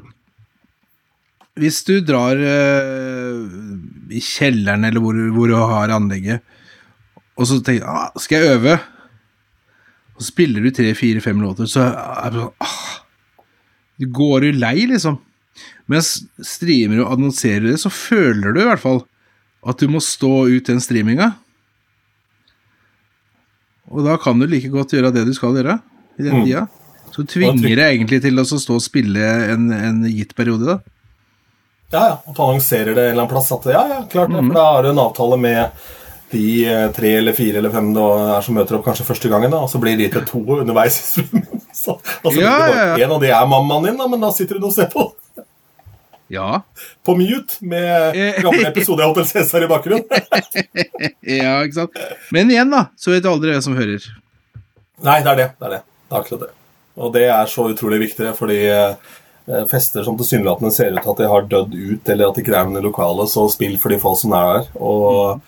[1.59, 3.41] hvis du drar eh,
[4.13, 6.45] i kjelleren eller hvor, hvor du har anlegget,
[7.39, 8.77] og så tenker ah, skal jeg øve?
[10.15, 12.89] Og så spiller du tre, fire, fem låter, så er det sånn ah,
[14.01, 15.19] Du går jo lei, liksom.
[15.91, 19.03] Mens streamer og annonserer det, så føler du i hvert fall
[19.67, 21.33] at du må stå ut den streaminga.
[23.91, 25.77] Og da kan du like godt gjøre det du skal gjøre
[26.17, 26.65] i den tida.
[27.15, 30.97] Så tvinger det egentlig til å stå og spille en, en gitt periode, da.
[31.91, 32.19] Ja, ja.
[32.23, 33.51] At du annonserer det en eller annen plass.
[33.51, 34.43] At ja, ja, klart det.
[34.45, 35.81] For da har du en avtale med
[36.31, 38.03] de eh, tre eller fire eller fem det
[38.35, 41.01] er som møter opp kanskje første gangen, da, og så blir de til to underveis
[41.19, 41.25] i.
[41.71, 43.05] Så, og så blir Ja, ja, ja.
[43.05, 45.05] en av de er mammaen din, da, men da sitter hun og ser på.
[46.31, 46.61] Ja.
[47.07, 50.03] På mute med gamle episoder av Hotel Cæsar i bakgrunnen.
[51.41, 52.01] ja, ikke sant.
[52.35, 54.03] Men igjen, da, så vet du aldri hvem som hører.
[55.07, 55.47] Nei, det er det.
[55.57, 55.81] Det er det.
[55.81, 56.51] Det er akkurat det.
[56.99, 61.23] Og det er så utrolig viktig, fordi eh, fester som tilsynelatende ser ut til at
[61.23, 63.93] de har dødd ut, eller at de ikke er noe i lokalet, så spill for
[63.93, 65.41] de få som er der, og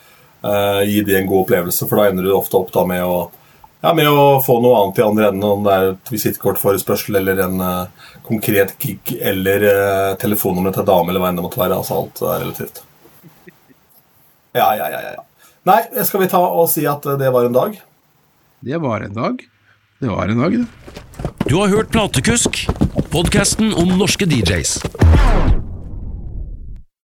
[0.47, 3.17] eh, gi de en god opplevelse, for da ender du ofte opp da med å
[3.83, 7.41] ja, med å få noe annet i andre enden, om det er et visittkortforespørsel eller
[7.43, 11.81] en eh, konkret gig eller uh, telefonnummeret til dame eller hva enn det måtte være.
[11.81, 12.79] Altså alt er relativt.
[14.55, 15.49] Ja, ja, ja, ja.
[15.67, 17.75] Nei, skal vi ta og si at det var en dag?
[18.63, 19.43] Det var en dag.
[20.03, 20.65] Det var en dag, det.
[21.47, 22.65] Du har hørt Platekusk,
[23.11, 24.81] podkasten om norske DJs.